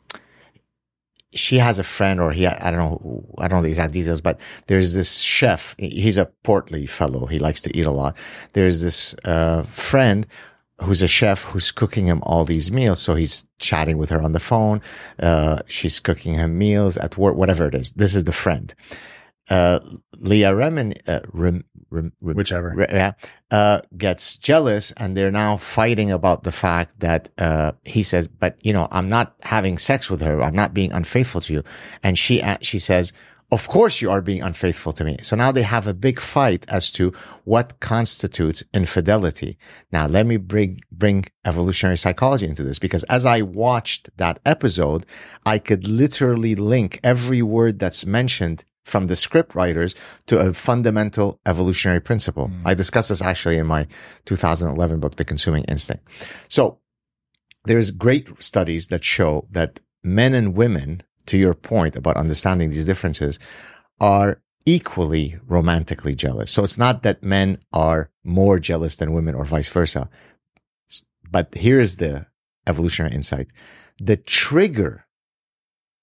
[1.34, 4.20] she has a friend or he I don't know I don't know the exact details,
[4.20, 5.74] but there's this chef.
[5.78, 7.26] He's a portly fellow.
[7.26, 8.16] He likes to eat a lot.
[8.52, 10.26] There's this uh, friend
[10.80, 13.00] who's a chef who's cooking him all these meals.
[13.00, 14.80] So he's chatting with her on the phone.
[15.18, 17.92] Uh, she's cooking him meals at work, whatever it is.
[17.92, 18.74] This is the friend.
[19.50, 19.80] Uh,
[20.18, 22.72] Leah Remen, uh, Rem, Rem, Rem- Whichever.
[22.76, 23.12] Re- yeah,
[23.51, 28.57] uh, gets jealous and they're now fighting about the fact that uh, he says, "But
[28.62, 30.43] you know, I'm not having sex with her.
[30.43, 31.64] I'm not being unfaithful to you."
[32.03, 33.12] And she uh, she says,
[33.51, 36.66] "Of course you are being unfaithful to me." So now they have a big fight
[36.68, 37.12] as to
[37.45, 39.57] what constitutes infidelity.
[39.91, 45.07] Now let me bring bring evolutionary psychology into this because as I watched that episode,
[45.47, 49.94] I could literally link every word that's mentioned from the script writers
[50.26, 52.48] to a fundamental evolutionary principle.
[52.48, 52.66] Hmm.
[52.66, 53.86] I discussed this actually in my
[54.24, 56.04] 2011 book, The Consuming Instinct.
[56.48, 56.78] So
[57.64, 62.86] there's great studies that show that men and women, to your point about understanding these
[62.86, 63.38] differences,
[64.00, 66.50] are equally romantically jealous.
[66.50, 70.08] So it's not that men are more jealous than women or vice versa.
[71.30, 72.26] But here's the
[72.66, 73.48] evolutionary insight.
[73.98, 75.06] The trigger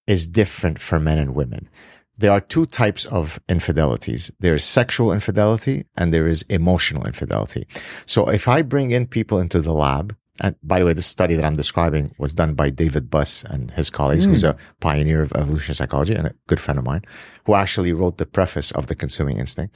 [0.07, 1.69] is different for men and women
[2.17, 4.31] there are two types of infidelities.
[4.39, 7.67] There is sexual infidelity and there is emotional infidelity.
[8.05, 11.35] So if I bring in people into the lab, and by the way, this study
[11.35, 15.31] that I'm describing was done by David Buss and his colleagues, who's a pioneer of
[15.31, 17.03] evolutionary psychology and a good friend of mine,
[17.45, 19.73] who actually wrote the preface of the consuming instinct.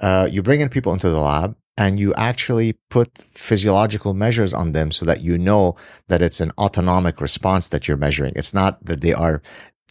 [0.00, 4.72] Uh, you bring in people into the lab and you actually put physiological measures on
[4.72, 5.76] them so that you know
[6.08, 8.32] that it's an autonomic response that you're measuring.
[8.36, 9.42] It's not that they are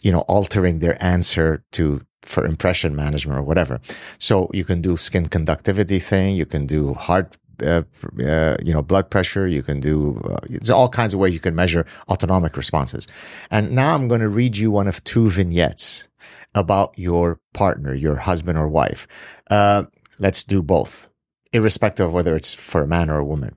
[0.04, 3.80] you know, altering their answer to for impression management or whatever.
[4.18, 6.36] So you can do skin conductivity thing.
[6.36, 7.82] You can do heart, uh,
[8.24, 9.46] uh, you know, blood pressure.
[9.46, 13.08] You can do uh, all kinds of ways you can measure autonomic responses.
[13.50, 16.08] And now I'm going to read you one of two vignettes
[16.54, 19.06] about your partner, your husband or wife.
[19.50, 19.84] Uh,
[20.18, 21.08] let's do both,
[21.52, 23.56] irrespective of whether it's for a man or a woman.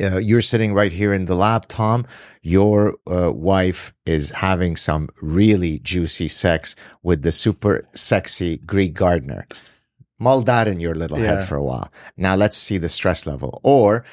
[0.00, 2.06] Uh, you're sitting right here in the lab, Tom.
[2.42, 9.46] Your uh, wife is having some really juicy sex with the super sexy Greek gardener.
[10.18, 11.38] Mull that in your little Yeah.
[11.38, 11.92] head for a while.
[12.16, 13.60] Now let's see the stress level.
[13.62, 14.04] Or,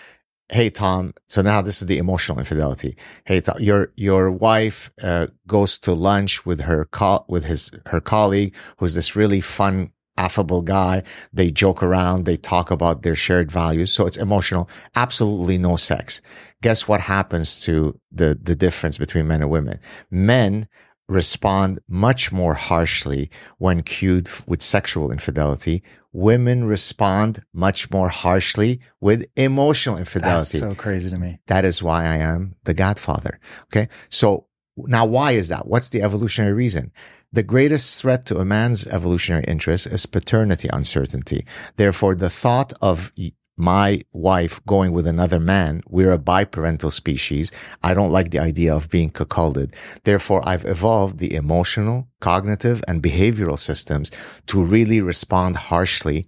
[0.50, 2.96] hey Tom, so now this is the emotional infidelity.
[3.26, 8.00] Hey, Tom, your your wife uh, goes to lunch with her co- with his her
[8.02, 11.04] colleague, who's this really fun affable guy.
[11.34, 12.26] They joke around.
[12.26, 13.92] They talk about their shared values.
[13.92, 14.70] So it's emotional.
[14.96, 16.22] Absolutely no sex.
[16.62, 19.80] Guess what happens to the, the difference between men and women?
[20.10, 20.68] Men
[21.08, 25.84] respond much more harshly when cued with sexual infidelity.
[26.12, 30.60] Women respond much more harshly with emotional infidelity.
[30.60, 31.40] That's so crazy to me.
[31.48, 33.40] That is why I am the godfather.
[33.66, 33.90] Okay.
[34.10, 34.48] So
[34.78, 35.68] now why is that?
[35.68, 36.92] What's the evolutionary reason?
[37.36, 41.46] The greatest threat to a man's evolutionary interest is paternity uncertainty.
[41.76, 43.12] Therefore, the thought of
[43.58, 47.52] my wife going with another man, we're a biparental species.
[47.84, 49.74] I don't like the idea of being cuckolded.
[50.04, 54.12] Therefore, I've evolved the emotional, cognitive, and behavioral systems
[54.48, 56.28] to really respond harshly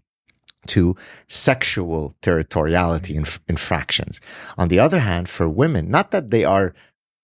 [0.68, 0.95] to
[1.28, 4.20] sexual territoriality inf- infractions.
[4.58, 6.74] On the other hand, for women, not that they are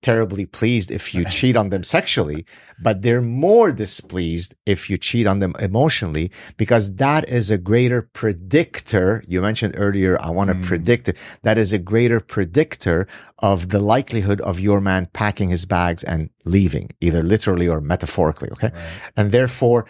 [0.03, 2.45] terribly pleased if you cheat on them sexually,
[2.81, 8.01] but they're more displeased if you cheat on them emotionally because that is a greater
[8.01, 9.23] predictor.
[9.27, 10.63] You mentioned earlier, I want to mm.
[10.63, 11.09] predict.
[11.41, 13.07] That is a greater predictor
[13.39, 18.49] of the likelihood of your man packing his bags and leaving, either literally or metaphorically.
[18.51, 18.71] Okay.
[18.73, 19.11] Right.
[19.17, 19.85] And therefore,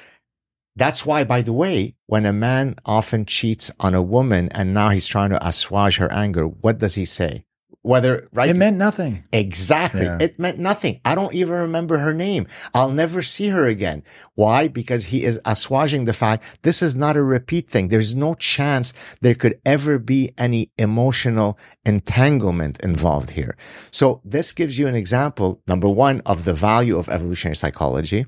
[0.76, 4.90] that's why, by the way, when a man often cheats on a woman and now
[4.90, 7.46] he's trying to assuage her anger, what does he say?
[7.84, 8.50] Whether right?
[8.50, 9.26] It meant nothing.
[9.32, 10.04] Exactly.
[10.04, 10.18] Yeah.
[10.20, 11.00] it meant nothing.
[11.06, 12.48] I don't even remember her name.
[12.74, 14.04] I'll never see her again.
[14.36, 14.70] Why?
[14.70, 17.90] Because he is assuaging the fact this is not a repeat thing.
[17.90, 23.56] There's no chance there could ever be any emotional entanglement involved here.
[23.92, 28.26] So this gives you an example number one of the value of evolutionary psychology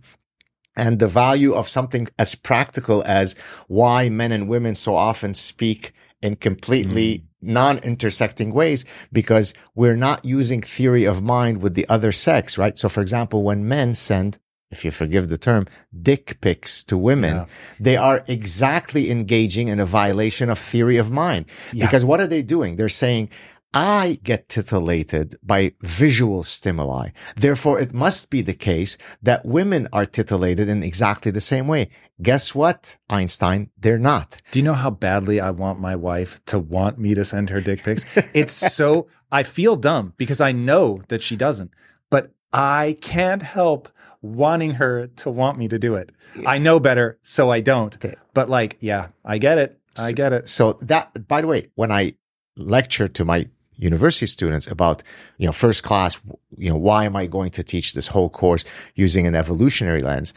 [0.76, 3.36] and the value of something as practical as
[3.68, 10.26] why men and women so often speak in completely mm non-intersecting ways because we're not
[10.26, 12.78] using theory of mind with the other sex, right?
[12.78, 14.40] So for example, when men send
[14.72, 15.68] if you forgive the term,
[16.02, 17.46] dick pics to women, yeah.
[17.80, 21.46] they are exactly engaging in a violation of theory of mind.
[21.72, 21.86] Yeah.
[21.86, 22.76] Because what are they doing?
[22.76, 23.30] They're saying,
[23.76, 27.10] I get titillated by visual stimuli.
[27.36, 31.90] Therefore, it must be the case that women are titillated in exactly the same way.
[32.22, 33.70] Guess what, Einstein?
[33.78, 34.42] They're not.
[34.52, 37.60] Do you know how badly I want my wife to want me to send her
[37.60, 38.06] dick pics?
[38.34, 41.72] it's so, I feel dumb because I know that she doesn't,
[42.10, 43.90] but I can't help
[44.22, 46.14] wanting her to want me to do it.
[46.48, 47.98] I know better, so I don't.
[48.34, 49.78] But like, yeah, I get it.
[50.00, 50.48] I get it.
[50.48, 52.16] So that, by the way, when I
[52.58, 55.04] lecture to my university students about,
[55.38, 56.20] you know, first class,
[56.58, 58.66] you know, why am I going to teach this whole course
[58.96, 60.34] using an evolutionary lens?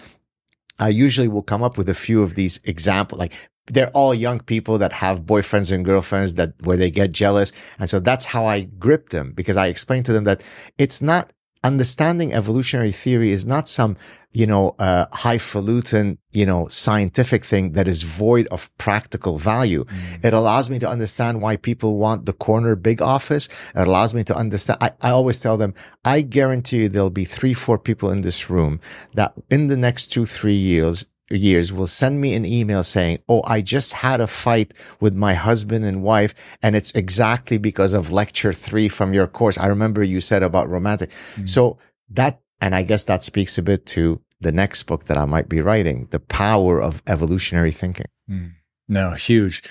[0.78, 3.32] I usually will come up with a few of these examples, like
[3.66, 7.52] they're all young people that have boyfriends and girlfriends that where they get jealous.
[7.78, 10.42] And so that's how I grip them because I explain to them that
[10.78, 11.32] it's not
[11.64, 13.96] understanding evolutionary theory is not some,
[14.32, 19.84] you know, uh, highfalutin, you know, scientific thing that is void of practical value.
[19.84, 20.24] Mm.
[20.24, 23.48] It allows me to understand why people want the corner big office.
[23.74, 24.78] It allows me to understand.
[24.80, 28.50] I, I always tell them, I guarantee you there'll be three, four people in this
[28.50, 28.80] room
[29.14, 33.42] that in the next two, three years, years will send me an email saying, Oh,
[33.44, 36.34] I just had a fight with my husband and wife.
[36.62, 39.58] And it's exactly because of lecture three from your course.
[39.58, 41.10] I remember you said about romantic.
[41.36, 41.48] Mm.
[41.48, 41.78] So
[42.10, 45.48] that, and I guess that speaks a bit to the next book that I might
[45.48, 48.06] be writing, the power of evolutionary thinking.
[48.30, 48.52] Mm.
[48.88, 49.62] No, huge.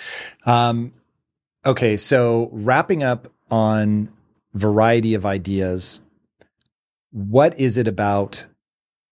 [0.45, 0.93] Um,
[1.66, 1.97] okay.
[1.97, 4.10] So wrapping up on
[4.53, 6.01] variety of ideas,
[7.12, 8.45] what is it about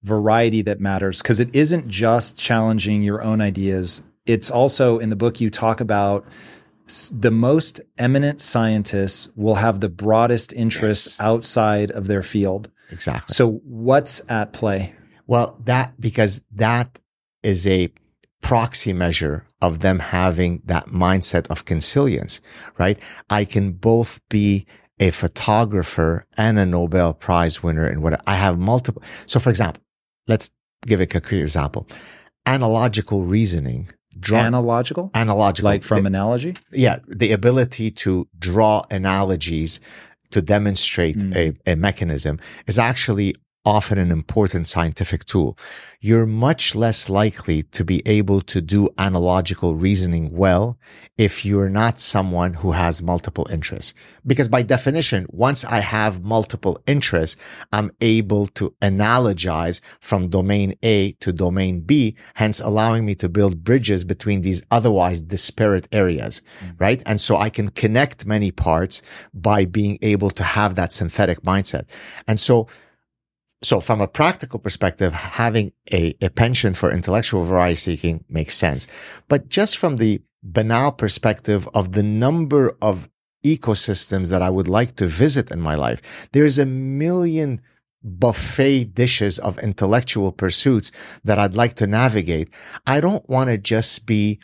[0.06, 4.04] variety that matters because it isn't just challenging your own ideas.
[4.26, 6.26] It's also in the book you talk about
[7.12, 11.20] the most eminent scientists will have the broadest interests yes.
[11.20, 12.70] outside of their field.
[12.92, 13.34] Exactly.
[13.34, 14.94] So what's at play?
[15.26, 17.00] Well, that because that
[17.42, 17.92] is a
[18.42, 22.42] proxy measure of them having that mindset of consilience,
[22.78, 23.00] right?
[23.32, 24.68] I can both be
[25.00, 29.02] a photographer and a Nobel Prize winner and what I have multiple.
[29.26, 29.82] So for example,
[30.28, 30.52] let's
[30.86, 31.88] give a concrete example.
[32.46, 33.90] Analogical reasoning.
[34.20, 35.12] Draw, analogical?
[35.14, 35.70] Analogical.
[35.70, 36.56] Like from the, analogy?
[36.72, 37.00] Yeah.
[37.08, 39.80] The ability to draw analogies
[40.32, 41.36] to demonstrate mm.
[41.36, 43.36] a, a mechanism is actually
[43.66, 45.58] often an important scientific tool.
[46.00, 50.78] You're much less likely to be able to do analogical reasoning well
[51.18, 53.94] if you're not someone who has multiple interests.
[54.26, 57.38] Because by definition, once I have multiple interests,
[57.72, 63.64] I'm able to analogize from domain A to domain B, hence allowing me to build
[63.64, 66.76] bridges between these otherwise disparate areas, mm-hmm.
[66.78, 67.02] right?
[67.06, 69.02] And so I can connect many parts
[69.34, 71.86] by being able to have that synthetic mindset.
[72.28, 72.68] And so
[73.66, 78.86] so from a practical perspective, having a, a penchant for intellectual variety seeking makes sense.
[79.28, 83.10] But just from the banal perspective of the number of
[83.44, 87.60] ecosystems that I would like to visit in my life, there's a million
[88.04, 90.92] buffet dishes of intellectual pursuits
[91.24, 92.50] that I'd like to navigate.
[92.86, 94.40] I don't want to just be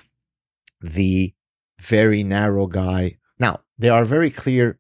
[0.82, 1.36] the
[1.80, 3.18] very narrow guy.
[3.38, 4.80] Now, there are very clear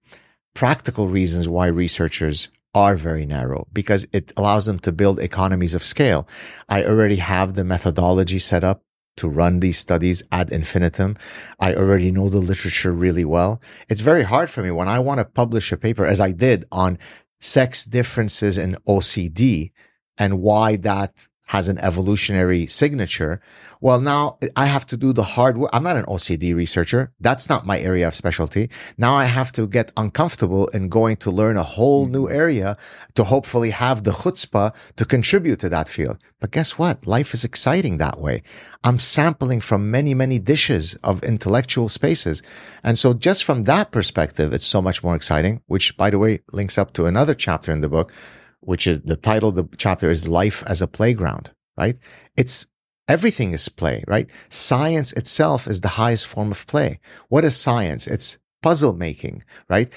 [0.56, 5.84] practical reasons why researchers are very narrow because it allows them to build economies of
[5.84, 6.28] scale.
[6.70, 8.84] I already have the methodology set up
[9.18, 11.18] to run these studies ad infinitum.
[11.60, 13.62] I already know the literature really well.
[13.90, 16.66] It's very hard for me when I want to publish a paper, as I did
[16.72, 16.98] on
[17.40, 19.72] sex differences in OCD
[20.18, 23.42] and why that has an evolutionary signature.
[23.82, 25.70] Well, now I have to do the hard work.
[25.74, 27.12] I'm not an OCD researcher.
[27.20, 28.70] That's not my area of specialty.
[28.98, 32.44] Now I have to get uncomfortable in going to learn a whole new mm-hmm.
[32.44, 32.78] area
[33.16, 36.20] to hopefully have the chutzpah to contribute to that field.
[36.40, 37.06] But guess what?
[37.06, 38.44] Life is exciting that way.
[38.86, 42.42] I'm sampling from many, many dishes of intellectual spaces.
[42.82, 46.40] And so just from that perspective, it's so much more exciting, which by the way,
[46.54, 48.14] links up to another chapter in the book
[48.62, 51.98] which is the title of the chapter is Life as a Playground, right?
[52.36, 52.68] It's
[53.08, 54.30] everything is play, right?
[54.50, 57.00] Science itself is the highest form of play.
[57.28, 58.08] What is science?
[58.08, 59.92] It's puzzle making, right?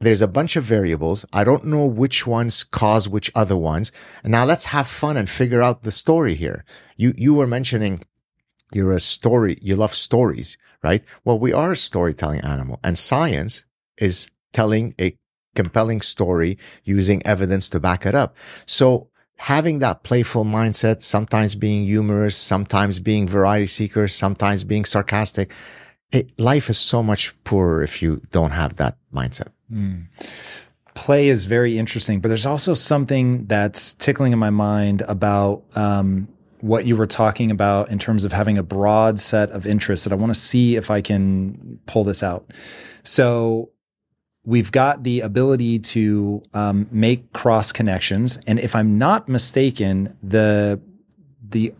[0.00, 1.26] There's a bunch of variables.
[1.32, 3.92] I don't know which ones cause which other ones.
[4.22, 6.64] And now let's have fun and figure out the story here.
[6.96, 8.02] You, you were mentioning
[8.72, 11.02] you're a story, you love stories, right?
[11.24, 13.66] Well, we are a storytelling animal and science
[13.98, 15.16] is telling a
[15.54, 18.36] compelling story using evidence to back it up.
[18.66, 25.52] So having that playful mindset, sometimes being humorous, sometimes being variety seeker, sometimes being sarcastic,
[26.12, 29.48] it, life is so much poorer if you don't have that mindset.
[29.72, 30.06] Mm.
[30.94, 36.28] Play is very interesting, but there's also something that's tickling in my mind about um,
[36.60, 40.12] what you were talking about in terms of having a broad set of interests that
[40.12, 42.52] I want to see if I can pull this out.
[43.04, 43.70] So
[44.50, 48.38] we've got the ability to um, make cross connections.
[48.48, 50.80] And if I'm not mistaken, the
[51.48, 51.72] the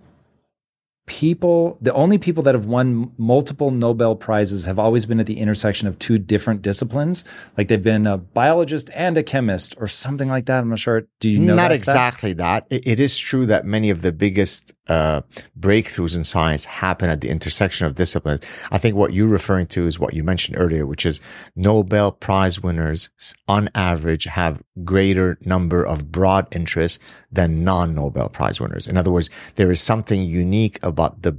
[1.07, 5.39] people, the only people that have won multiple Nobel Prizes have always been at the
[5.39, 7.25] intersection of two different disciplines.
[7.59, 10.61] Like they've been a biologist and a chemist or something like that.
[10.61, 11.09] I'm not sure.
[11.19, 11.57] Do you know?
[11.57, 11.63] That?
[11.63, 12.69] Not exactly that.
[12.71, 15.23] It, it is true that many of the biggest uh,
[15.59, 18.43] breakthroughs in science happen at the intersection of disciplines.
[18.73, 21.21] I think what you're referring to is what you mentioned earlier, which is
[21.55, 23.09] Nobel Prize winners
[23.47, 26.99] on average have greater number of broad interests
[27.31, 28.89] than non-Nobel Prize winners.
[28.89, 31.39] In other words, there is something unique about the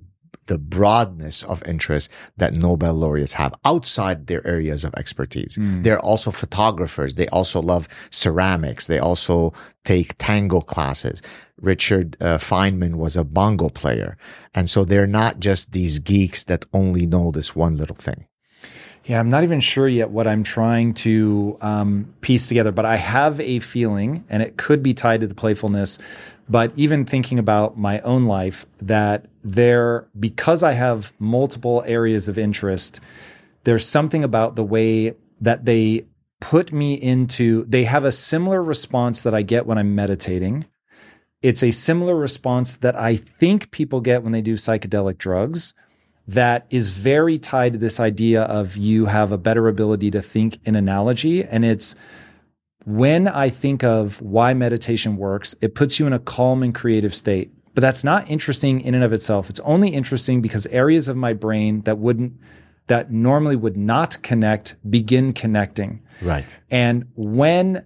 [0.52, 5.56] the broadness of interest that Nobel laureates have outside their areas of expertise.
[5.58, 5.84] Mm.
[5.84, 7.16] They're also photographers.
[7.16, 8.88] They also love ceramics.
[8.88, 9.54] They also
[9.86, 11.22] take tango classes.
[11.62, 14.18] Richard uh, Feynman was a bongo player.
[14.54, 18.28] And so they're not just these geeks that only know this one little thing.
[19.06, 22.97] Yeah, I'm not even sure yet what I'm trying to um, piece together, but I
[22.97, 25.97] have a feeling, and it could be tied to the playfulness
[26.50, 32.38] but even thinking about my own life, that there, because I have multiple areas of
[32.38, 33.00] interest,
[33.64, 36.06] there's something about the way that they
[36.39, 40.66] put me into, they have a similar response that I get when I'm meditating.
[41.42, 45.74] It's a similar response that I think people get when they do psychedelic drugs
[46.28, 50.60] that is very tied to this idea of you have a better ability to think
[50.66, 51.44] in analogy.
[51.44, 51.96] And it's,
[52.86, 57.14] when I think of why meditation works, it puts you in a calm and creative
[57.14, 57.52] state.
[57.74, 59.50] But that's not interesting in and of itself.
[59.50, 62.34] It's only interesting because areas of my brain that wouldn't,
[62.88, 66.02] that normally would not connect, begin connecting.
[66.22, 66.60] Right.
[66.70, 67.86] And when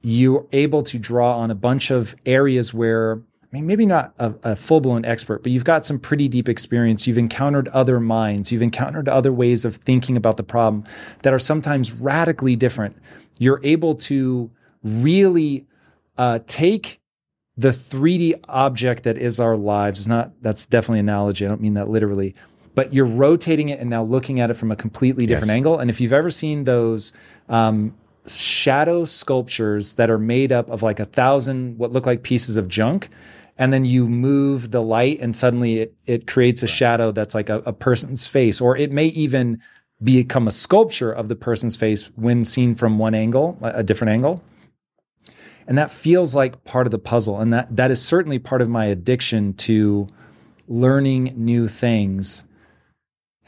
[0.00, 3.20] you're able to draw on a bunch of areas where
[3.52, 6.48] I mean, maybe not a, a full blown expert, but you've got some pretty deep
[6.48, 7.08] experience.
[7.08, 8.52] You've encountered other minds.
[8.52, 10.84] You've encountered other ways of thinking about the problem
[11.22, 12.96] that are sometimes radically different.
[13.40, 14.50] You're able to
[14.84, 15.66] really
[16.16, 17.00] uh, take
[17.56, 19.98] the 3D object that is our lives.
[19.98, 21.44] It's not, that's definitely an analogy.
[21.44, 22.36] I don't mean that literally,
[22.76, 25.56] but you're rotating it and now looking at it from a completely different yes.
[25.56, 25.78] angle.
[25.78, 27.12] And if you've ever seen those,
[27.48, 27.96] um,
[28.26, 32.68] shadow sculptures that are made up of like a thousand what look like pieces of
[32.68, 33.08] junk
[33.60, 37.50] and then you move the light and suddenly it, it creates a shadow that's like
[37.50, 38.58] a, a person's face.
[38.58, 39.60] Or it may even
[40.02, 44.42] become a sculpture of the person's face when seen from one angle a different angle.
[45.66, 48.70] And that feels like part of the puzzle and that that is certainly part of
[48.70, 50.08] my addiction to
[50.66, 52.44] learning new things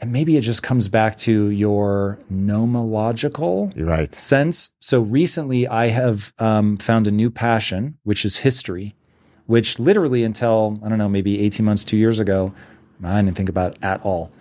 [0.03, 4.13] and maybe it just comes back to your nomological right.
[4.13, 4.69] sense.
[4.79, 8.95] So recently, I have um, found a new passion, which is history
[9.45, 12.53] which literally until, I don't know, maybe 18 months, two years ago,
[13.03, 14.31] I didn't think about at all.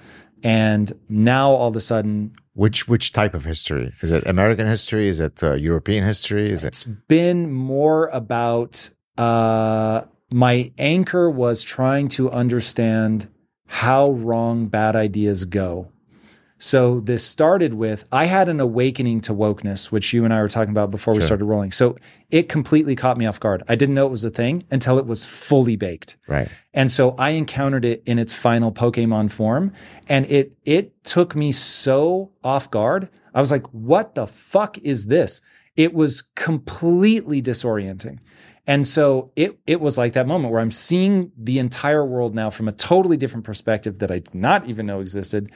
[0.44, 4.26] And now all of a sudden, which which type of history is it?
[4.26, 5.08] American history?
[5.08, 6.50] Is it uh, European history?
[6.50, 6.90] Is it's it?
[6.90, 13.28] It's been more about uh, my anchor was trying to understand
[13.72, 15.88] how wrong bad ideas go.
[16.58, 20.48] So this started with I had an awakening to wokeness, which you and I were
[20.48, 21.72] talking about before we started rolling.
[21.72, 21.96] So
[22.30, 23.62] it completely caught me off guard.
[23.68, 26.18] I didn't know it was a thing until it was fully baked.
[26.28, 26.48] Right.
[26.74, 29.72] And so I encountered it in its final Pokemon form
[30.06, 33.08] and it it took me so off guard.
[33.34, 35.40] I was like, "What the fuck is this?"
[35.76, 38.18] It was completely disorienting.
[38.72, 42.48] And so it it was like that moment where I'm seeing the entire world now
[42.48, 45.52] from a totally different perspective that I did not even know existed.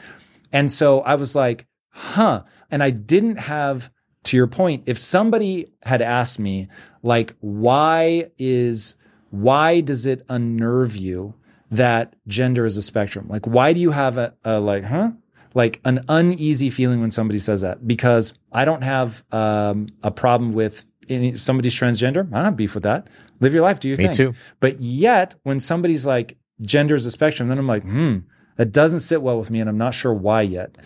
[0.52, 3.90] And so I was like, "Huh." And I didn't have
[4.24, 6.66] to your point, if somebody had asked me
[7.02, 8.96] like why is
[9.30, 11.34] why does it unnerve you
[11.70, 13.26] that gender is a spectrum?
[13.28, 15.12] Like, why do you have a, a like, huh?
[15.54, 17.86] Like an uneasy feeling when somebody says that?
[17.86, 22.26] Because I don't have um, a problem with any, somebody's transgender.
[22.32, 23.08] I don't have beef with that.
[23.40, 24.14] Live your life, do your Me thing.
[24.14, 24.34] too.
[24.60, 28.18] But yet, when somebody's like, gender is a spectrum, then I'm like, hmm,
[28.56, 30.76] that doesn't sit well with me, and I'm not sure why yet.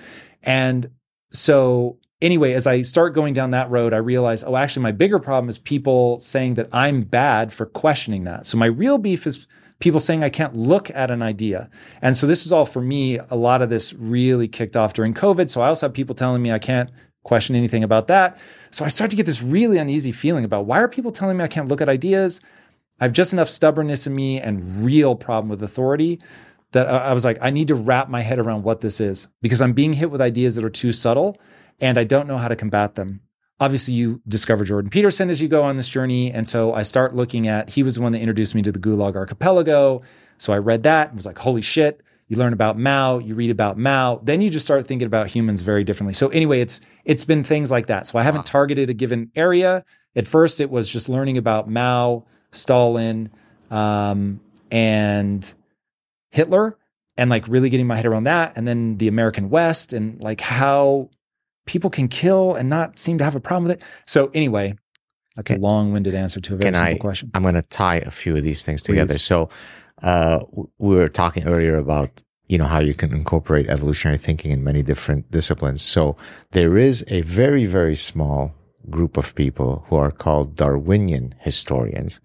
[0.43, 0.91] And
[1.33, 5.19] so anyway, as I start going down that road, I realize, oh, actually, my bigger
[5.19, 8.47] problem is people saying that I'm bad for questioning that.
[8.47, 9.47] So my real beef is
[9.79, 11.71] people saying I can't look at an idea.
[12.03, 13.19] And so this is all for me.
[13.31, 15.49] A lot of this really kicked off during COVID.
[15.51, 16.91] So I also have people telling me I can't
[17.23, 18.39] question anything about that.
[18.71, 21.45] So I start to get this really uneasy feeling about why are people telling me
[21.45, 22.41] I can't look at ideas?
[23.01, 26.21] I have just enough stubbornness in me and real problem with authority
[26.73, 29.61] that I was like, I need to wrap my head around what this is because
[29.61, 31.39] I'm being hit with ideas that are too subtle
[31.81, 33.21] and I don't know how to combat them.
[33.59, 36.31] Obviously, you discover Jordan Peterson as you go on this journey.
[36.31, 38.79] And so I start looking at, he was the one that introduced me to the
[38.79, 40.03] Gulag Archipelago.
[40.39, 42.01] So I read that and was like, holy shit.
[42.31, 45.63] You learn about Mao, you read about Mao, then you just start thinking about humans
[45.63, 46.15] very differently.
[46.15, 48.07] So anyway, it's it's been things like that.
[48.07, 49.85] So I haven't targeted a given area.
[50.15, 53.31] At first, it was just learning about Mao, Stalin,
[53.73, 55.53] um, and
[56.31, 56.79] Hitler
[57.17, 58.53] and like really getting my head around that.
[58.55, 61.11] And then the American West and like how
[61.67, 63.85] people can kill and not seem to have a problem with it.
[64.07, 64.75] So anyway,
[65.35, 66.99] that's a long winded answer to a very simple I?
[66.99, 67.33] question.
[67.35, 69.15] I'm going to tie a few of these things together.
[69.15, 69.23] Please.
[69.23, 69.49] So,
[70.03, 70.45] uh,
[70.79, 74.83] we were talking earlier about you know how you can incorporate evolutionary thinking in many
[74.83, 75.83] different disciplines.
[75.83, 76.17] So
[76.51, 78.55] there is a very very small
[78.89, 82.21] group of people who are called Darwinian historians,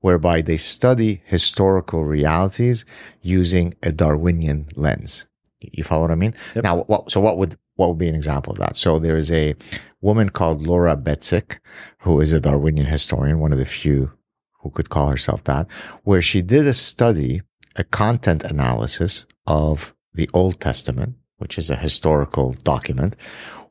[0.00, 2.84] whereby they study historical realities
[3.22, 5.26] using a Darwinian lens.
[5.60, 6.34] You follow what I mean?
[6.54, 6.64] Yep.
[6.64, 8.76] Now, what, so what would what would be an example of that?
[8.76, 9.54] So there is a
[10.00, 11.58] woman called Laura Betzig,
[12.00, 14.12] who is a Darwinian historian, one of the few
[14.60, 15.66] who could call herself that,
[16.04, 17.42] where she did a study,
[17.76, 23.16] a content analysis of the Old Testament, which is a historical document,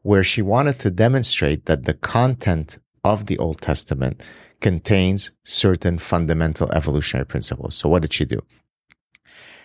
[0.01, 4.21] where she wanted to demonstrate that the content of the Old Testament
[4.59, 7.75] contains certain fundamental evolutionary principles.
[7.75, 8.41] So what did she do?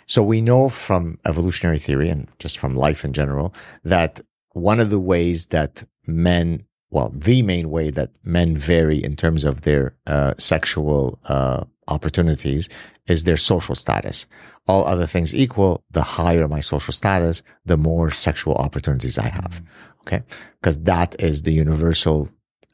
[0.07, 4.20] So we know from evolutionary theory and just from life in general that
[4.53, 9.45] one of the ways that men, well, the main way that men vary in terms
[9.45, 12.69] of their uh, sexual uh, opportunities
[13.09, 14.27] is their social status.
[14.69, 19.61] All other things equal, the higher my social status, the more sexual opportunities I have.
[20.03, 20.23] Okay.
[20.61, 22.29] Because that is the universal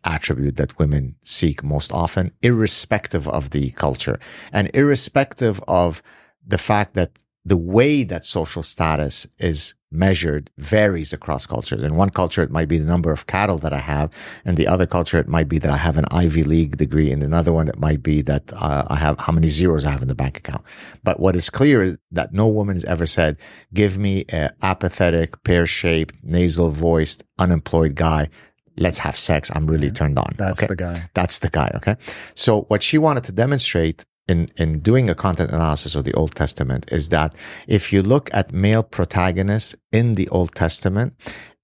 [0.05, 4.21] attribute that women seek most often, irrespective of the culture
[4.53, 6.03] and irrespective of
[6.47, 7.12] the fact that
[7.47, 11.82] the way that social status is measured varies across cultures.
[11.82, 14.11] In one culture, it might be the number of cattle that I have.
[14.45, 17.11] In the other culture, it might be that I have an Ivy League degree.
[17.11, 20.03] In another one, it might be that uh, I have how many zeros I have
[20.03, 20.64] in the bank account.
[21.03, 23.36] But what is clear is that no woman has ever said,
[23.74, 28.28] give me an apathetic, pear-shaped, nasal voiced, unemployed guy.
[28.76, 29.51] Let's have sex.
[29.55, 30.34] I'm really turned on.
[30.38, 30.68] That's Okay?
[30.68, 31.11] the guy.
[31.14, 31.70] That's the guy.
[31.74, 31.97] Okay.
[32.34, 36.35] So what she wanted to demonstrate in, in doing a content analysis of the Old
[36.35, 37.35] Testament is that
[37.66, 41.14] if you look at male protagonists in the Old Testament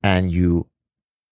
[0.03, 0.67] and you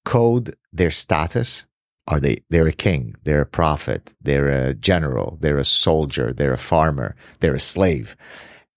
[0.04, 1.66] code their status,
[2.06, 6.52] are they, they're a king, they're a prophet, they're a general, they're a soldier, they're
[6.52, 8.16] a farmer, they're a slave.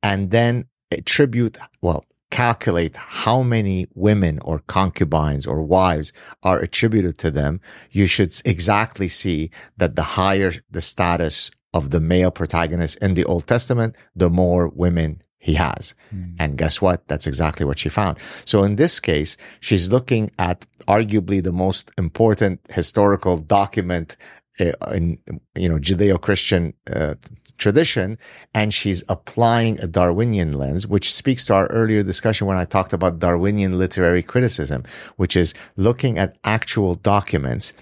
[0.02, 6.12] And then attribute, well, calculate how many women or concubines or wives
[6.44, 7.60] are attributed to them,
[7.92, 13.26] you should exactly see that the higher the status of the male protagonist in the
[13.26, 15.94] Old Testament, the more women he has.
[16.40, 17.08] And guess what?
[17.08, 18.18] That's exactly what she found.
[18.46, 24.18] So in this case, she's looking at arguably the most important historical document
[24.60, 25.20] uh, in
[25.56, 27.14] you know Judeo-Christian uh,
[27.60, 28.18] tradition,
[28.56, 32.94] and she's applying a Darwinian lens, which speaks to our earlier discussion when I talked
[32.94, 34.84] about Darwinian literary criticism,
[35.16, 37.74] which is looking at actual documents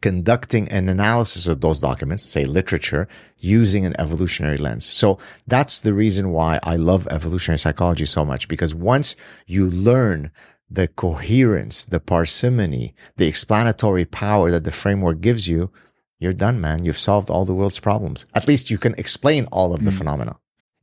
[0.00, 3.06] conducting an analysis of those documents, say literature,
[3.38, 4.84] using an evolutionary lens.
[4.84, 9.16] So that's the reason why I love evolutionary psychology so much, because once
[9.46, 10.30] you learn
[10.70, 15.70] the coherence, the parsimony, the explanatory power that the framework gives you,
[16.18, 16.84] you're done, man.
[16.84, 18.26] You've solved all the world's problems.
[18.34, 19.98] At least you can explain all of the mm.
[19.98, 20.36] phenomena.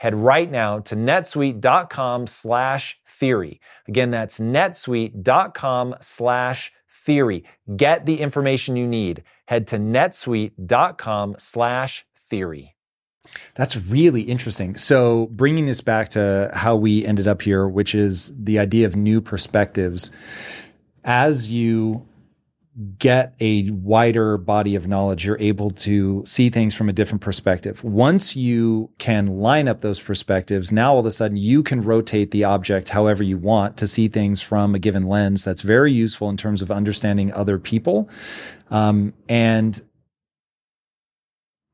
[0.00, 3.60] head right now to netsuite.com slash theory.
[3.86, 7.44] Again, that's netsuite.com slash theory.
[7.76, 9.22] Get the information you need.
[9.46, 12.76] Head to netsuite.com slash theory.
[13.56, 14.74] That's really interesting.
[14.76, 18.96] So, bringing this back to how we ended up here, which is the idea of
[18.96, 20.10] new perspectives,
[21.04, 22.08] as you
[22.98, 27.82] get a wider body of knowledge, you're able to see things from a different perspective.
[27.82, 32.30] Once you can line up those perspectives, now all of a sudden you can rotate
[32.30, 35.44] the object however you want to see things from a given lens.
[35.44, 38.08] That's very useful in terms of understanding other people.
[38.70, 39.80] Um, and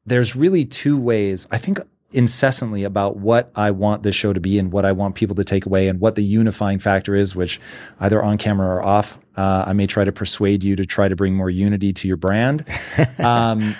[0.06, 1.46] there's really two ways.
[1.50, 1.78] I think
[2.12, 5.44] incessantly about what I want this show to be and what I want people to
[5.44, 7.60] take away and what the unifying factor is, which
[8.00, 11.16] either on camera or off, uh, I may try to persuade you to try to
[11.16, 12.64] bring more unity to your brand.
[13.18, 13.76] Um,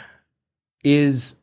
[0.83, 1.37] is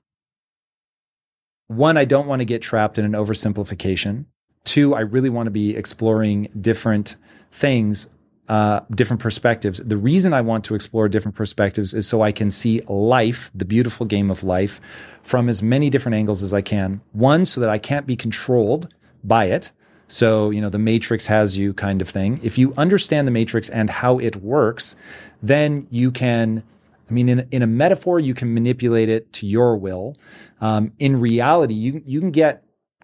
[1.67, 4.25] one, I don't want to get trapped in an oversimplification.
[4.63, 7.17] Two, I really want to be exploring different
[7.51, 8.07] things
[8.47, 9.79] uh, different perspectives.
[9.79, 13.65] The reason I want to explore different perspectives is so I can see life, the
[13.65, 14.81] beautiful game of life,
[15.21, 17.01] from as many different angles as I can.
[17.13, 19.71] One, so that I can't be controlled by it.
[20.07, 22.39] So, you know, the matrix has you kind of thing.
[22.43, 24.95] If you understand the matrix and how it works,
[25.41, 26.63] then you can,
[27.09, 30.15] I mean, in, in a metaphor, you can manipulate it to your will.
[30.61, 32.63] Um, in reality, you, you can get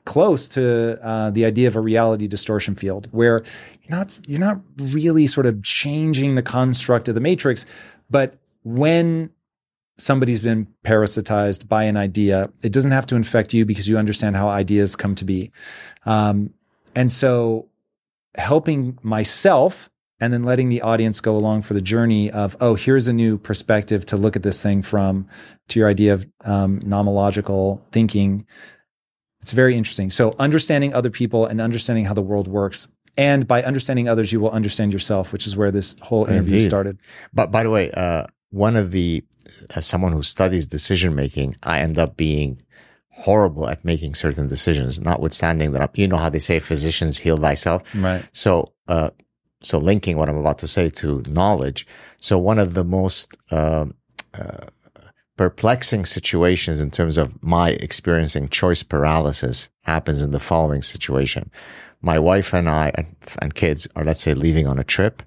[0.10, 3.44] close to uh, the idea of a reality distortion field where
[3.84, 7.64] you're not you're not really sort of changing the construct of the matrix
[8.10, 9.30] but when
[9.98, 14.36] somebody's been parasitized by an idea it doesn't have to infect you because you understand
[14.36, 15.52] how ideas come to be
[16.08, 16.52] um,
[16.96, 17.68] and so
[18.36, 19.90] helping myself
[20.22, 23.38] and then letting the audience go along for the journey of oh here's a new
[23.38, 25.28] perspective to look at this thing from
[25.68, 28.46] to your idea of um, nomological thinking
[29.42, 30.10] it's very interesting.
[30.10, 32.88] So understanding other people and understanding how the world works.
[33.18, 36.66] And by understanding others, you will understand yourself, which is where this whole interview Indeed.
[36.66, 37.02] started.
[37.34, 39.24] But by the way, uh, one of the,
[39.76, 42.62] as someone who studies decision making, I end up being
[43.20, 47.84] horrible at making certain decisions, notwithstanding that, you know how they say physicians heal thyself.
[47.94, 48.24] Right.
[48.32, 49.10] So, uh,
[49.62, 51.86] so linking what I'm about to say to knowledge.
[52.22, 53.86] So one of the most, uh,
[54.34, 54.68] uh,
[55.36, 61.50] perplexing situations in terms of my experiencing choice paralysis happens in the following situation.
[62.02, 65.24] My wife and I and, and kids are, let's say, leaving on a trip.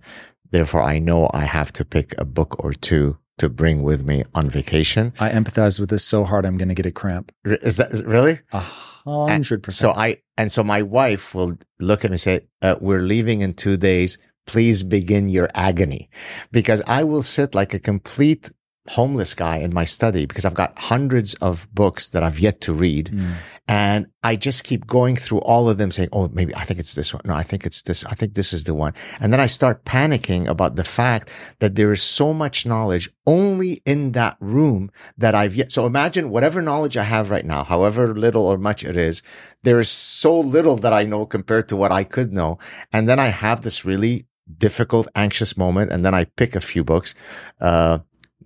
[0.51, 4.23] Therefore, I know I have to pick a book or two to bring with me
[4.35, 5.13] on vacation.
[5.19, 7.33] I empathize with this so hard, I'm going to get a cramp.
[7.45, 8.39] Is that really?
[8.53, 9.95] A hundred percent.
[9.95, 13.41] So I and so my wife will look at me and say, uh, "We're leaving
[13.41, 14.17] in two days.
[14.47, 16.09] Please begin your agony,"
[16.53, 18.53] because I will sit like a complete
[18.89, 22.73] homeless guy in my study because I've got hundreds of books that I've yet to
[22.73, 23.35] read, Mm.
[23.69, 26.97] and I just keep going through all of them, saying, "Oh, maybe I think it's
[26.97, 27.23] this one.
[27.25, 28.05] No, I think it's this.
[28.07, 31.31] I think this is the one." And then I start panicking about the fact
[31.61, 35.71] that there is so much knowledge only in that room that I've yet.
[35.71, 39.23] So imagine whatever knowledge I have right now, however little or much it is,
[39.63, 42.59] there is so little that I know compared to what I could know.
[42.93, 44.27] And then I have this really
[44.59, 45.93] difficult, anxious moment.
[45.93, 47.15] And then I pick a few books.
[47.61, 47.99] Uh,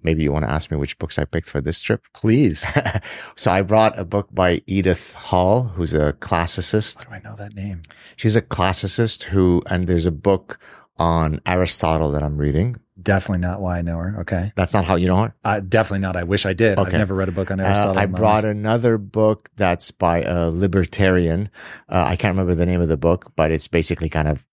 [0.06, 2.00] maybe you want to ask me which books I picked for this trip.
[2.14, 2.64] Please.
[3.36, 7.04] so I brought a book by Edith Hall, who's a classicist.
[7.04, 7.82] How do I know that name?
[8.16, 10.58] She's a classicist who, and there's a book
[10.96, 12.76] on Aristotle that I'm reading.
[13.02, 14.20] Definitely not why I know her.
[14.20, 14.52] Okay.
[14.56, 15.34] That's not how you know her.
[15.44, 16.16] Uh, definitely not.
[16.16, 16.78] I wish I did.
[16.78, 17.98] I've never read a book on Uh, Aristotle.
[17.98, 18.50] I in brought life.
[18.52, 21.50] another book that's by a libertarian.
[21.90, 24.46] Uh, I can't remember the name of the book, but it's basically kind of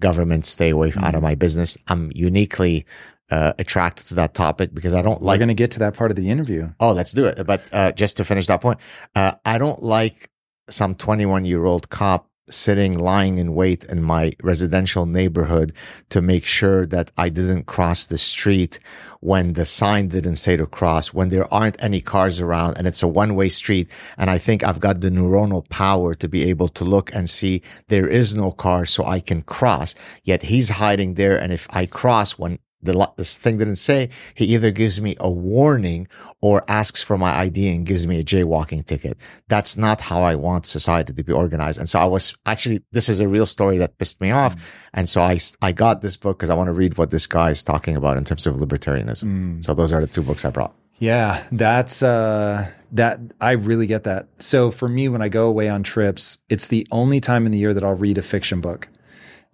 [0.00, 1.30] government stay away out of Mhm.
[1.30, 1.78] my business.
[1.86, 2.84] I'm uniquely
[3.30, 5.34] uh, attracted to that topic because I don't like.
[5.34, 6.70] We're going to get to that part of the interview.
[6.80, 7.46] Oh, let's do it.
[7.46, 8.78] But uh, just to finish that point,
[9.14, 10.30] uh, I don't like
[10.70, 15.72] some 21 year old cop sitting, lying in wait in my residential neighborhood
[16.10, 18.78] to make sure that I didn't cross the street
[19.20, 23.02] when the sign didn't say to cross, when there aren't any cars around and it's
[23.02, 23.88] a one way street.
[24.16, 27.62] And I think I've got the neuronal power to be able to look and see
[27.88, 29.94] there is no car so I can cross.
[30.22, 31.36] Yet he's hiding there.
[31.36, 35.30] And if I cross when the this thing didn't say, he either gives me a
[35.30, 36.08] warning
[36.40, 39.16] or asks for my ID and gives me a jaywalking ticket.
[39.48, 41.78] That's not how I want society to be organized.
[41.78, 44.54] And so I was actually, this is a real story that pissed me off.
[44.94, 47.50] And so I, I got this book because I want to read what this guy
[47.50, 49.24] is talking about in terms of libertarianism.
[49.24, 49.64] Mm.
[49.64, 50.74] So those are the two books I brought.
[51.00, 54.28] Yeah, that's uh that I really get that.
[54.38, 57.58] So for me when I go away on trips, it's the only time in the
[57.58, 58.88] year that I'll read a fiction book.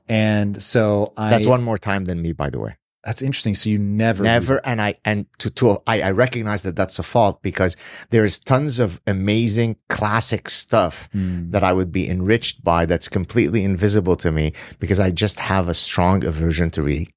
[0.08, 2.76] And so I That's one more time than me, by the way.
[3.04, 3.54] That's interesting.
[3.54, 4.60] So you never Never.
[4.66, 7.76] And I, and to, to, I, I recognize that that's a fault because
[8.10, 11.50] there is tons of amazing classic stuff Mm.
[11.52, 15.68] that I would be enriched by that's completely invisible to me because I just have
[15.68, 17.08] a strong aversion to reading,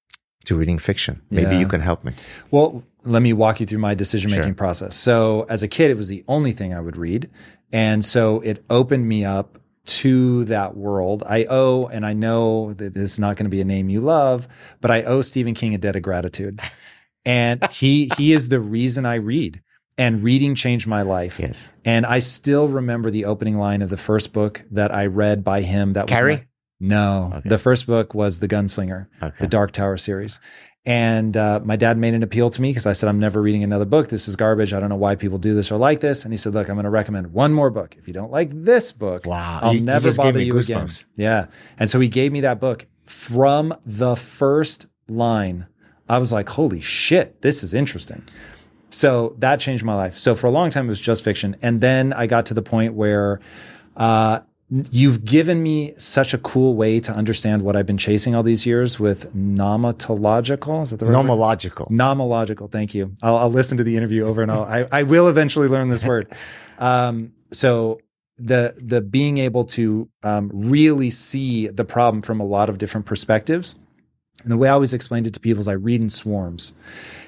[0.46, 1.22] to reading fiction.
[1.30, 1.60] Maybe Yeah.
[1.60, 2.12] you can help me.
[2.52, 4.54] Well, let me walk you through my decision making Sure.
[4.56, 4.96] process.
[4.96, 7.30] So, as a kid, it was the only thing I would read.
[7.72, 9.58] And so it opened me up
[9.88, 11.24] to that world.
[11.28, 14.02] I owe, and I know that this is not going to be a name you
[14.02, 14.48] love,
[14.82, 16.60] but I owe Stephen King a debt of gratitude.
[17.26, 19.62] And he he is the reason I read.
[19.98, 21.40] And reading changed my life.
[21.42, 21.74] Yes.
[21.84, 25.60] And I still remember the opening line of the first book that I read by
[25.62, 25.92] him.
[25.92, 26.48] That was Carrie?
[26.80, 27.50] no, Okay.
[27.50, 29.36] the first book was The Gunslinger Okay.
[29.42, 30.40] the Dark Tower series.
[30.88, 33.62] And uh, my dad made an appeal to me because I said, I'm never reading
[33.62, 34.08] another book.
[34.08, 34.72] This is garbage.
[34.72, 36.24] I don't know why people do this or like this.
[36.24, 37.96] And he said, Look, I'm going to recommend one more book.
[38.00, 39.60] If you don't like this book, Wow.
[39.62, 40.88] I'll He- he never gave bother you again.
[41.18, 41.48] Yeah.
[41.78, 45.68] And so he gave me that book from the first line.
[46.08, 48.24] I was like, Holy shit, this is interesting.
[48.90, 50.18] So that changed my life.
[50.18, 51.58] So for a long time, it was just fiction.
[51.62, 53.42] And then I got to the point where
[53.98, 54.40] uh,
[54.70, 58.66] you've given me such a cool way to understand what I've been chasing all these
[58.66, 60.84] years with nomatological.
[60.84, 61.26] Is that the right word?
[61.26, 61.90] Nomological.
[61.90, 62.70] Nomological.
[62.70, 63.16] Thank you.
[63.22, 66.04] I'll, I'll listen to the interview over and I'll, I, I will eventually learn this
[66.04, 66.34] word.
[66.80, 68.00] Um, so
[68.38, 73.08] the, the being able to, um, really see the problem from a lot of different
[73.08, 73.74] perspectives.
[74.44, 76.74] And the way I always explained it to people is I read in swarms.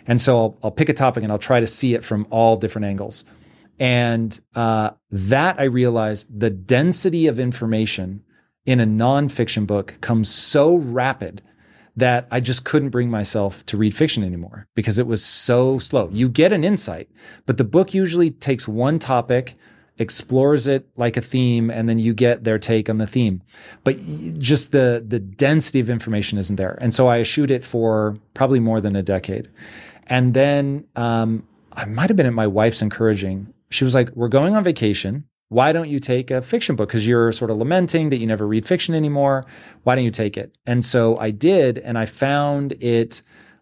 [0.06, 2.58] And so I'll, I'll pick a topic and I'll try to see it from all
[2.58, 3.26] different angles.
[3.80, 8.24] And uh, that I realized the density of information
[8.66, 11.42] in a nonfiction book comes so rapid
[11.96, 16.10] that I just couldn't bring myself to read fiction anymore because it was so slow.
[16.12, 17.10] You get an insight,
[17.46, 19.56] but the book usually takes one topic,
[19.98, 23.42] explores it like a theme, and then you get their take on the theme.
[23.84, 23.98] But
[24.40, 26.78] just the the density of information isn't there.
[26.82, 29.50] And so I eschewed it for probably more than a decade.
[30.08, 33.54] And then um, I might have been at my wife's encouraging.
[33.70, 35.26] She was like, "We're going on vacation.
[35.50, 36.90] Why don't you take a fiction book?
[36.90, 39.46] Because you're sort of lamenting that you never read fiction anymore.
[39.84, 43.22] Why don't you take it?" And so I did, and I found it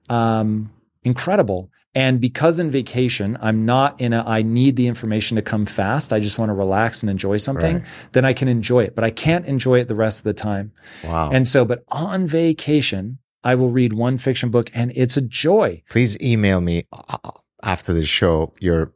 [0.10, 0.72] um,
[1.04, 1.72] incredible.
[1.96, 6.14] And because in vacation, I'm not in a, I need the information to come fast.
[6.14, 7.78] I just want to relax and enjoy something.
[7.78, 7.86] Right.
[8.12, 10.74] Then I can enjoy it, but I can't enjoy it the rest of the time.
[11.04, 11.32] Wow.
[11.32, 15.82] And so, but on vacation, I will read one fiction book and it's a joy.
[15.90, 17.32] Please email me uh,
[17.64, 18.94] after the show your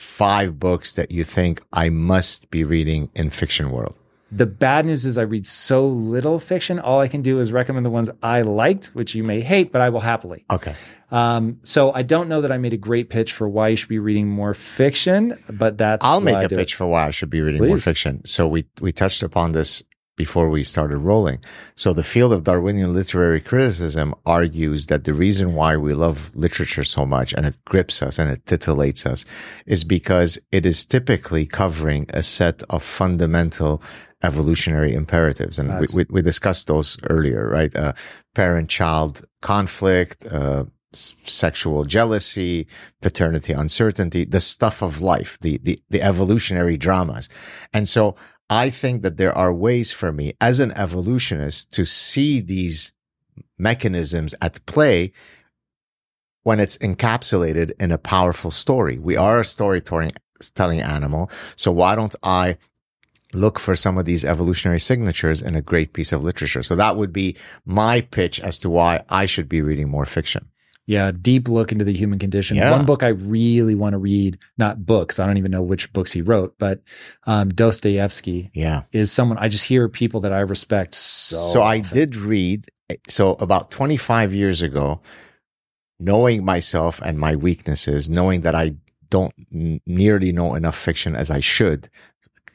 [0.00, 3.96] five books that you think I must be reading in fiction world.
[4.32, 6.78] The bad news is I read so little fiction.
[6.78, 9.82] All I can do is recommend the ones I liked, which you may hate, but
[9.82, 10.46] I will happily.
[10.50, 10.74] Okay.
[11.10, 13.88] Um, so I don't know that I made a great pitch for why you should
[13.88, 16.58] be reading more fiction, but that's I'll make a do it.
[16.58, 18.24] pitch for why I should be reading more fiction.
[18.24, 19.82] So we we touched upon this
[20.24, 21.38] before we started rolling.
[21.82, 26.84] So the field of Darwinian literary criticism argues that the reason why we love literature
[26.96, 29.20] so much and it grips us and it titillates us
[29.74, 33.72] is because it is typically covering a set of fundamental
[34.22, 35.58] evolutionary imperatives.
[35.58, 35.94] And we, Nice.
[35.96, 37.74] we, we discussed those earlier, right?
[37.74, 37.92] Uh,
[38.34, 42.66] parent-child conflict, uh, sexual jealousy,
[43.00, 47.28] paternity uncertainty, the stuff of life, the, the, the evolutionary dramas.
[47.72, 48.16] And so
[48.50, 52.92] I think that there are ways for me as an evolutionist to see these
[53.56, 55.12] mechanisms at play
[56.42, 58.98] when it's encapsulated in a powerful story.
[58.98, 60.12] We are a storytelling
[60.54, 61.30] telling animal.
[61.54, 62.56] So why don't I
[63.32, 66.64] look for some of these evolutionary signatures in a great piece of literature?
[66.64, 70.48] So that would be my pitch as to why I should be reading more fiction.
[70.90, 72.56] Yeah, deep look into the human condition.
[72.56, 72.72] Yeah.
[72.72, 76.10] One book I really want to read, not books, I don't even know which books
[76.10, 76.82] he wrote, but
[77.28, 78.82] um, Dostoevsky Yeah.
[78.90, 81.36] is someone I just hear people that I respect so.
[81.36, 82.66] So I did read.
[83.08, 85.00] So about 25 years ago,
[86.00, 88.74] knowing myself and my weaknesses, knowing that I
[89.10, 91.88] don't n- nearly know enough fiction as I should,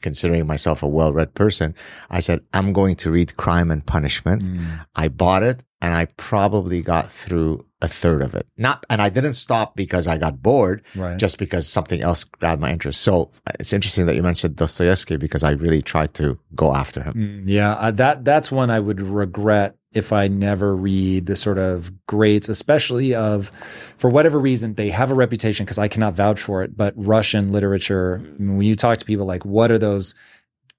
[0.02, 1.74] considering myself a well-read person,
[2.10, 4.42] I said, I'm going to read Crime and Punishment.
[4.42, 8.46] Mm, I bought it and I probably got through a third of it.
[8.56, 11.18] Not, and I didn't stop because I got bored, right.
[11.18, 13.02] just because something else grabbed my interest.
[13.02, 13.30] So
[13.60, 17.14] it's interesting that you mentioned Dostoevsky because I really tried to go after him.
[17.14, 21.56] Mm, yeah, uh, that that's one I would regret if I never read the sort
[21.56, 23.50] of greats, especially of,
[23.96, 26.76] for whatever reason, they have a reputation because I cannot vouch for it.
[26.76, 30.14] But Russian literature, I mean, when you talk to people, like, what are those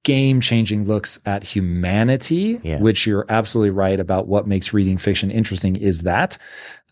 [0.04, 2.60] game changing looks at humanity?
[2.64, 2.80] Yeah.
[2.80, 4.28] Which you're absolutely right about.
[4.28, 6.38] What makes reading fiction interesting is that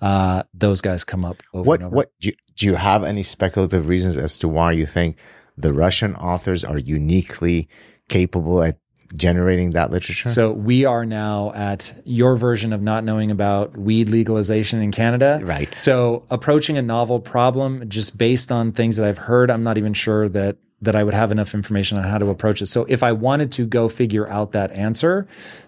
[0.02, 1.96] uh, those guys come up over What and over.
[1.96, 5.18] what do you, do you have any speculative reasons as to why you think
[5.58, 7.70] the Russian authors are uniquely
[8.10, 8.78] capable at
[9.16, 10.30] generating that literature?
[10.30, 15.40] So we are now at your version of not knowing about weed legalization in Canada.
[15.44, 15.74] Right.
[15.74, 19.94] So approaching a novel problem just based on things that I've heard, I'm not even
[19.94, 22.68] sure that that I would have enough information on how to approach it.
[22.68, 25.28] So if I wanted to go figure out that answer,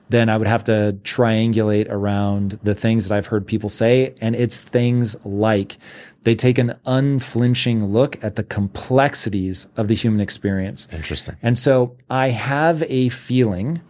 [0.09, 4.35] then I would have to triangulate around the things that I've heard people say and
[4.35, 5.77] it's things like
[6.23, 10.87] they take an unflinching look at the complexities of the human experience.
[10.91, 11.37] Interesting.
[11.41, 13.81] And so I have a feeling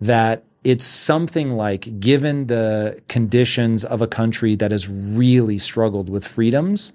[0.00, 6.26] that it's something like given the conditions of a country that has really struggled with
[6.26, 6.92] freedoms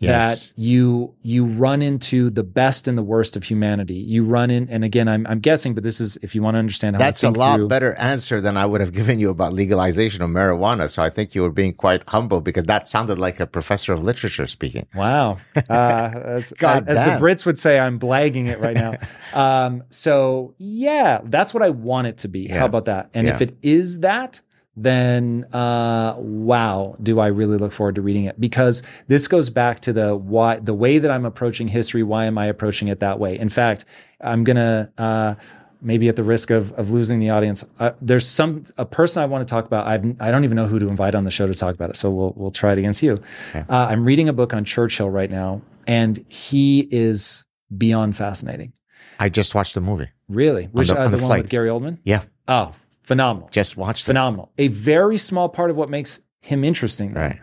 [0.00, 0.46] Yes.
[0.48, 3.94] that you you run into the best and the worst of humanity.
[3.94, 6.58] You run in and again I'm I'm guessing but this is if you want to
[6.58, 9.52] understand how That's a lot through, better answer than I would have given you about
[9.52, 10.88] legalization of marijuana.
[10.88, 14.02] So I think you were being quite humble because that sounded like a professor of
[14.02, 14.86] literature speaking.
[14.94, 15.38] Wow.
[15.68, 17.12] Uh, as, God as the.
[17.12, 18.94] Brits would say, I'm blagging it right now.
[19.34, 22.40] um, so, yeah, that's what I want it to be.
[22.40, 22.60] Yeah.
[22.60, 23.10] How about that?
[23.14, 24.40] And if it is that,
[24.76, 28.40] then uh, wow, do I really look forward to reading it?
[28.40, 32.02] Because this goes back to the why, the way that I'm approaching history.
[32.02, 33.38] Why am I approaching it that way?
[33.38, 33.84] In fact,
[34.20, 34.92] I'm gonna.
[34.96, 35.34] Uh,
[35.82, 39.24] Maybe at the risk of, of losing the audience, uh, there's some a person I
[39.24, 39.86] want to talk about.
[39.86, 41.96] I've I don't even know who to invite on the show to talk about it.
[41.96, 43.16] So we'll we'll try it against you.
[43.54, 48.74] Uh, I'm reading a book on Churchill right now, and he is beyond fascinating.
[49.18, 50.08] I just watched the movie.
[50.28, 51.42] Really, which the- uh, on the, the one flight.
[51.44, 51.96] with Gary Oldman?
[52.04, 52.24] Yeah.
[52.46, 52.72] Oh,
[53.10, 53.48] phenomenal!
[53.50, 54.06] Just watch it.
[54.06, 54.52] phenomenal.
[54.56, 57.20] A very small part of what makes him interesting, though.
[57.20, 57.40] Right.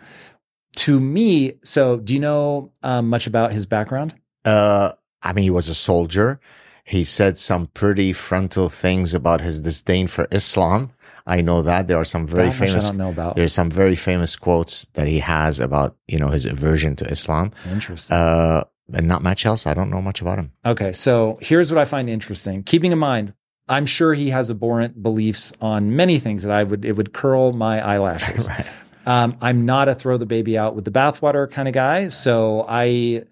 [0.76, 4.14] To me, so do you know um, much about his background?
[4.44, 4.92] Uh,
[5.22, 6.40] I mean, he was a soldier.
[6.84, 10.92] He said some pretty frontal things about his disdain for Islam.
[11.26, 12.86] I know that there are some very That famous.
[12.86, 13.36] I don't know about.
[13.36, 17.52] There's some very famous quotes that he has about you know his aversion to Islam.
[17.70, 18.16] Interesting.
[18.16, 18.64] Uh,
[18.94, 19.66] and not much else.
[19.66, 20.52] I don't know much about him.
[20.64, 22.62] Okay, so here's what I find interesting.
[22.62, 23.34] Keeping in mind,
[23.68, 27.52] I'm sure he has abhorrent beliefs on many things that I would it would curl
[27.52, 28.48] my eyelashes.
[28.58, 28.66] Right.
[29.06, 32.08] Um, I'm not a throw the baby out with the bathwater kind of guy.
[32.08, 33.24] So I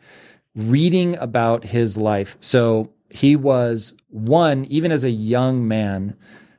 [0.54, 2.38] reading about his life.
[2.40, 6.16] So he was one, even as a young man,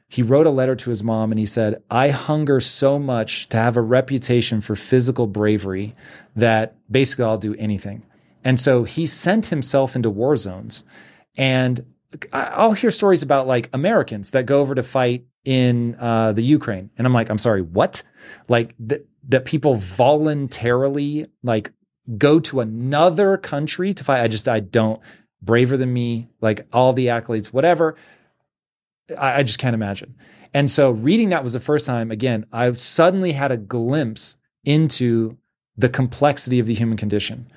[0.07, 3.57] he wrote a letter to his mom and he said, I hunger so much to
[3.57, 5.95] have a reputation for physical bravery
[6.35, 8.05] that basically I'll do anything.
[8.43, 10.85] And so he sent himself into war zones.
[11.35, 11.85] And
[12.31, 16.89] I'll hear stories about like Americans that go over to fight in uh, the Ukraine.
[16.97, 18.03] And I'm like, I'm sorry, what?
[18.47, 21.71] Like th- that people voluntarily like
[22.17, 24.21] go to another country to fight.
[24.21, 25.01] I just, I don't
[25.41, 27.95] braver than me, like all the accolades, whatever.
[29.17, 30.15] I, I just can't imagine.
[30.53, 35.37] And so reading that was the first time, again, I suddenly had a glimpse into
[35.75, 37.51] the complexity of the human condition.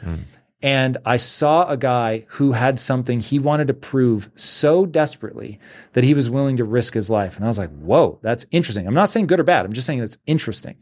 [0.62, 5.58] And I saw a guy who had something he wanted to prove so desperately
[5.94, 7.36] that he was willing to risk his life.
[7.36, 8.86] And I was like, whoa, that's interesting.
[8.86, 9.64] I'm not saying good or bad.
[9.64, 10.76] I'm just saying that's interesting.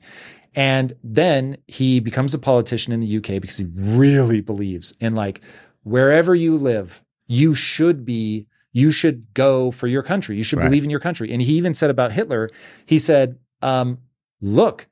[0.56, 5.42] And then he becomes a politician in the UK because he really believes in like
[5.84, 10.36] wherever you live, you should be, you should go for your country.
[10.36, 10.64] You should Right.
[10.66, 11.32] believe in your country.
[11.32, 12.50] And he even said about Hitler,
[12.84, 13.98] he said, um,
[14.40, 14.88] look,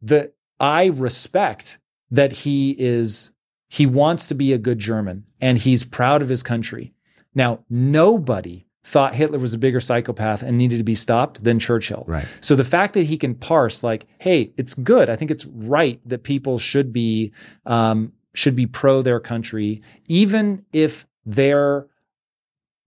[0.00, 1.80] the I respect
[2.10, 3.32] that he is
[3.68, 6.94] he wants to be a good German and he's proud of his country.
[7.34, 12.04] Now, nobody thought Hitler was a bigger psychopath and needed to be stopped than Churchill.
[12.06, 12.26] Right.
[12.40, 15.10] So the fact that he can parse like, hey, it's good.
[15.10, 17.32] I think it's right that people should be
[17.66, 21.86] um, should be pro their country, even if they're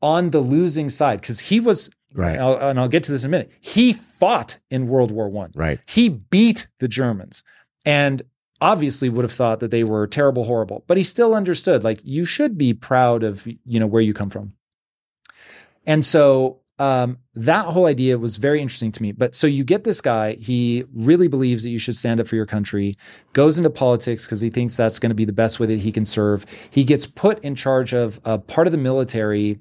[0.01, 1.21] on the losing side.
[1.21, 2.31] Because he was, Right.
[2.33, 3.51] and I'll, and I'll get to this in a minute.
[3.59, 5.51] He fought in World War One.
[5.55, 5.79] Right.
[5.87, 7.43] He beat the Germans
[7.85, 8.21] and
[8.61, 12.23] obviously would have thought that they were terrible, horrible, but he still understood like you
[12.23, 14.53] should be proud of, you know, where you come from.
[15.85, 19.11] And so um, that whole idea was very interesting to me.
[19.11, 22.35] But so you get this guy, he really believes that you should stand up for
[22.35, 22.95] your country,
[23.33, 25.91] goes into politics because he thinks that's going to be the best way that he
[25.91, 26.45] can serve.
[26.69, 29.59] He gets put in charge of a part of the military.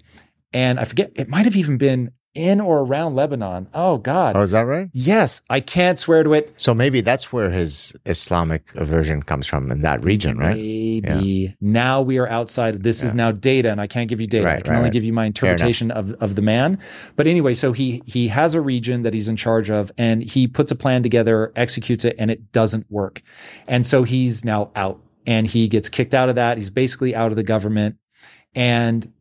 [0.52, 3.68] And I forget, it might have even been in or around Lebanon.
[3.74, 4.36] Oh, God.
[4.36, 4.88] Oh, is that right?
[4.92, 6.52] Yes, I can't swear to it.
[6.56, 10.54] So maybe that's where his Islamic aversion comes from in that region, right?
[10.56, 12.82] Maybe now we are outside.
[12.82, 14.48] This is now data, and I can't give you data.
[14.48, 14.92] I can right, only right.
[14.92, 16.78] give you my interpretation of, of the man.
[17.16, 20.46] But anyway, so he he has a region that he's in charge of, and he
[20.46, 23.22] puts a plan together, executes it, and it doesn't work.
[23.66, 26.58] And so he's now out, and he gets kicked out of that.
[26.58, 27.96] He's basically out of the government,
[28.54, 29.12] and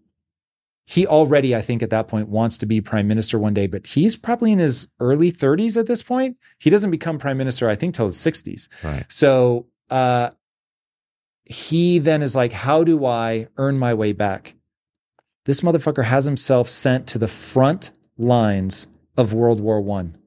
[0.89, 3.85] he already, I think, at that point wants to be prime minister one day, but
[3.85, 6.35] he's probably in his early 30s at this point.
[6.57, 8.69] He doesn't become prime minister, I think, till his 60s.
[8.83, 9.05] Right.
[9.07, 10.31] So uh,
[11.45, 14.55] he then is like, How do I earn my way back?
[15.45, 20.17] This motherfucker has himself sent to the front lines of World War One.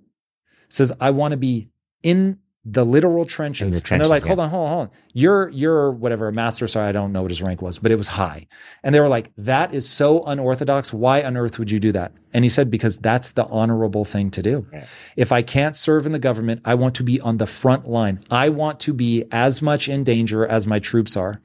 [0.69, 1.71] Says, I want to be
[2.05, 3.83] in the literal trenches.
[3.83, 4.29] The and they're like, yeah.
[4.29, 4.91] hold on, hold on, hold on.
[5.15, 6.69] You're you're whatever, a master.
[6.69, 8.47] Sorry, I don't know what his rank was, but it was high.
[8.85, 10.93] And they were like, that is so unorthodox.
[10.93, 12.13] Why on earth would you do that?
[12.33, 14.67] And he said, because that's the honorable thing to do.
[14.73, 14.87] Yeah.
[15.17, 18.21] If I can't serve in the government, I want to be on the front line.
[18.31, 21.41] I want to be as much in danger as my troops are.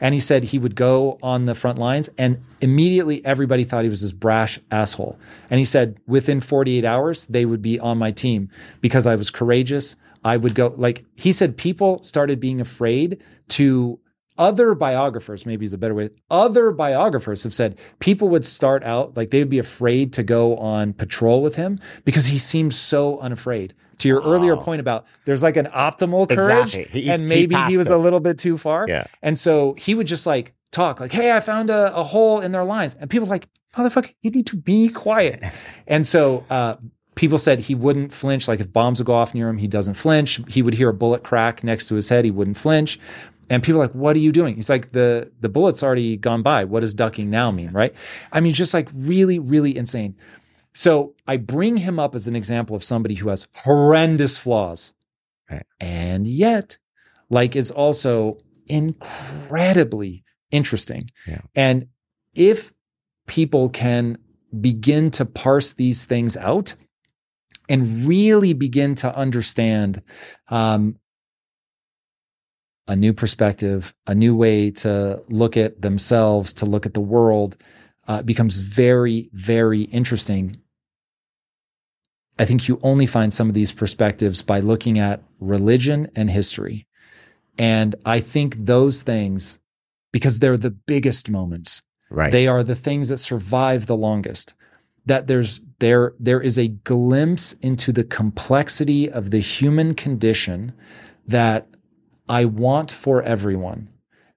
[0.00, 3.88] And he said he would go on the front lines, and immediately everybody thought he
[3.88, 5.18] was this brash asshole.
[5.50, 8.50] And he said within 48 hours, they would be on my team
[8.80, 9.96] because I was courageous.
[10.24, 13.98] I would go, like, he said people started being afraid to
[14.38, 16.08] other biographers, maybe is a better way.
[16.30, 20.56] Other biographers have said people would start out like they would be afraid to go
[20.56, 23.74] on patrol with him because he seems so unafraid.
[23.98, 27.02] To your earlier point about there's like an optimal courage, Exactly.
[27.02, 27.92] He- and maybe he, passed was it.
[27.92, 28.86] a little bit too far.
[28.88, 29.04] Yeah.
[29.22, 32.50] And so he would just like talk like, "Hey, I found a, a hole in
[32.52, 33.46] their lines," and people like,
[33.76, 35.44] "Motherfucker, you need to be quiet."
[35.86, 36.76] and so uh,
[37.22, 38.48] people said he wouldn't flinch.
[38.48, 40.40] Like if bombs would go off near him, he doesn't flinch.
[40.48, 42.98] He would hear a bullet crack next to his head, he wouldn't flinch.
[43.48, 46.42] And people are like, "What are you doing?" He's like, "the The bullet's already gone
[46.42, 46.64] by.
[46.64, 47.94] What does ducking now mean?" Right?
[48.32, 50.16] I mean, just like really, really insane.
[50.72, 54.92] So I bring him up as an example of somebody who has horrendous flaws,
[55.48, 55.64] Right.
[55.78, 56.78] and yet,
[57.30, 61.08] like, is also incredibly interesting.
[61.28, 61.42] Yeah.
[61.54, 61.86] And
[62.34, 62.72] if
[63.26, 64.18] people can
[64.60, 66.74] begin to parse these things out
[67.68, 70.02] and really begin to understand
[70.48, 70.96] um,
[72.88, 77.56] a new perspective, a new way to look at themselves, to look at the world,
[78.08, 80.56] uh, becomes very, very interesting.
[82.38, 86.86] I think you only find some of these perspectives by looking at religion and history.
[87.58, 89.58] And I think those things,
[90.12, 92.32] because they're the biggest moments, Right.
[92.32, 94.54] they are the things that survive the longest.
[95.06, 100.72] That there's there there is a glimpse into the complexity of the human condition
[101.26, 101.66] that
[102.28, 103.90] I want for everyone.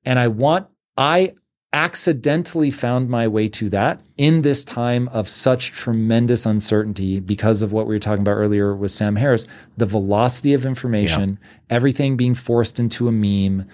[0.04, 0.68] And I want
[0.98, 1.36] I
[1.72, 7.72] accidentally found my way to that in this time of such tremendous uncertainty because of
[7.72, 9.46] what we were talking about earlier with Sam Harris,
[9.78, 11.38] the velocity of information,
[11.70, 13.68] everything being forced into a meme.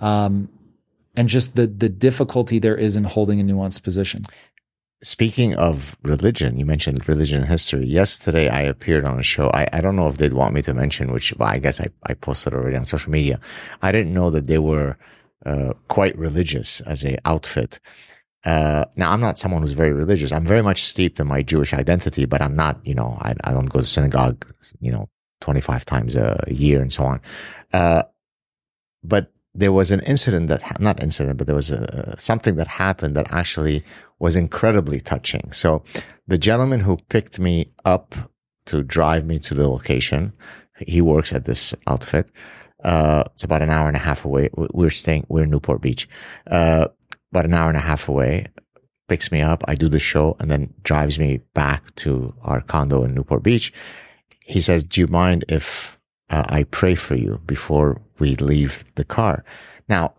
[0.00, 0.48] Um,
[1.14, 4.24] and just the the difficulty there is in holding a nuanced position.
[5.02, 7.86] Speaking of religion, you mentioned religion history.
[7.86, 9.48] Yesterday, I appeared on a show.
[9.54, 11.86] I, I don't know if they'd want me to mention, which well, I guess I,
[12.02, 13.38] I posted already on social media.
[13.80, 14.96] I didn't know that they were
[15.46, 17.78] uh, quite religious as a outfit.
[18.44, 20.32] Uh, now, I'm not someone who's very religious.
[20.32, 23.52] I'm very much steeped in my Jewish identity, but I'm not, you know, I, I
[23.52, 24.46] don't go to synagogue,
[24.80, 25.08] you know,
[25.42, 27.20] 25 times a year and so on.
[27.72, 28.02] Uh,
[29.04, 33.16] but there was an incident that, not incident, but there was a, something that happened
[33.16, 33.84] that actually
[34.18, 35.52] was incredibly touching.
[35.52, 35.82] So
[36.26, 38.14] the gentleman who picked me up
[38.66, 40.32] to drive me to the location,
[40.78, 42.28] he works at this outfit.
[42.84, 44.50] Uh, it's about an hour and a half away.
[44.54, 46.08] We're staying, we're in Newport Beach.
[46.46, 46.88] Uh,
[47.32, 48.46] about an hour and a half away,
[49.08, 49.64] picks me up.
[49.66, 53.72] I do the show and then drives me back to our condo in Newport Beach.
[54.40, 55.98] He says, do you mind if
[56.30, 59.44] uh, I pray for you before we leave the car?
[59.88, 60.14] Now,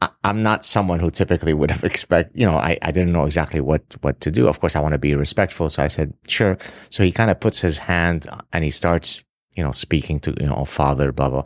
[0.00, 3.24] I, am not someone who typically would have expect, you know, I, I didn't know
[3.24, 4.48] exactly what, what to do.
[4.48, 5.68] Of course, I want to be respectful.
[5.70, 6.58] So I said, sure.
[6.90, 10.46] So he kind of puts his hand and he starts, you know, speaking to, you
[10.46, 11.44] know, father, blah, blah.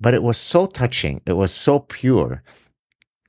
[0.00, 1.22] But it was so touching.
[1.26, 2.42] It was so pure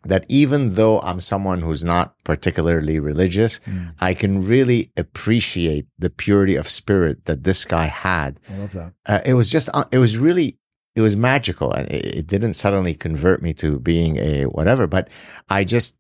[0.04, 3.94] that even though I'm someone who's not particularly religious, mm.
[4.00, 8.40] I can really appreciate the purity of spirit that this guy had.
[8.50, 8.94] I love that.
[9.06, 10.58] Uh, it was just, uh, it was really,
[10.98, 15.10] it was magical and it, it, didn't suddenly convert me to being a whatever, but
[15.48, 15.96] I just,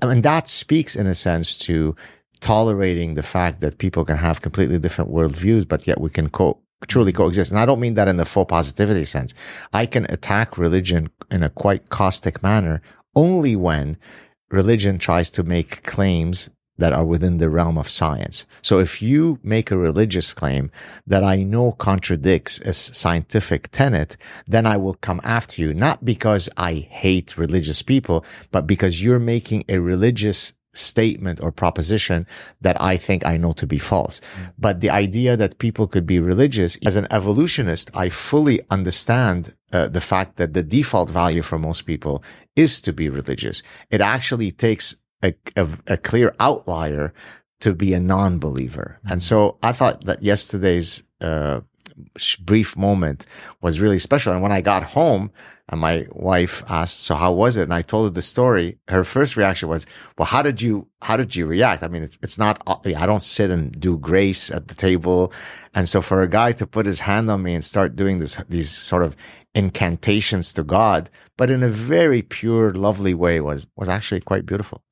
[0.00, 1.94] I mean, that speaks in a sense to
[2.40, 6.58] tolerating the fact that people can have completely different worldviews, but yet we can co-
[6.88, 7.18] truly mm-hmm.
[7.18, 7.50] coexist.
[7.50, 9.34] And I don't mean that in the full positivity sense.
[9.74, 12.80] I can attack religion in a quite caustic manner
[13.14, 13.98] only when
[14.50, 16.48] religion tries to make claims
[16.80, 18.46] that are within the realm of science.
[18.62, 20.70] So if you make a religious claim
[21.06, 24.16] that I know contradicts a scientific tenet,
[24.46, 29.20] then I will come after you, not because I hate religious people, but because you're
[29.20, 32.26] making a religious statement or proposition
[32.60, 34.20] that I think I know to be false.
[34.20, 34.52] Mm.
[34.58, 39.88] But the idea that people could be religious, as an evolutionist, I fully understand uh,
[39.88, 42.22] the fact that the default value for most people
[42.56, 43.62] is to be religious.
[43.90, 47.12] It actually takes a, a, a clear outlier
[47.60, 48.98] to be a non-believer.
[48.98, 49.12] Mm-hmm.
[49.12, 51.60] And so I thought that yesterday's uh,
[52.40, 53.26] brief moment
[53.60, 54.32] was really special.
[54.32, 55.30] And when I got home,
[55.70, 58.78] and my wife asked, "So how was it?" And I told her the story.
[58.88, 59.86] Her first reaction was,
[60.18, 62.60] "Well, how did you how did you react?" I mean, it's it's not.
[62.66, 65.32] I don't sit and do grace at the table,
[65.72, 68.36] and so for a guy to put his hand on me and start doing this
[68.48, 69.14] these sort of
[69.54, 74.82] incantations to God, but in a very pure, lovely way, was was actually quite beautiful.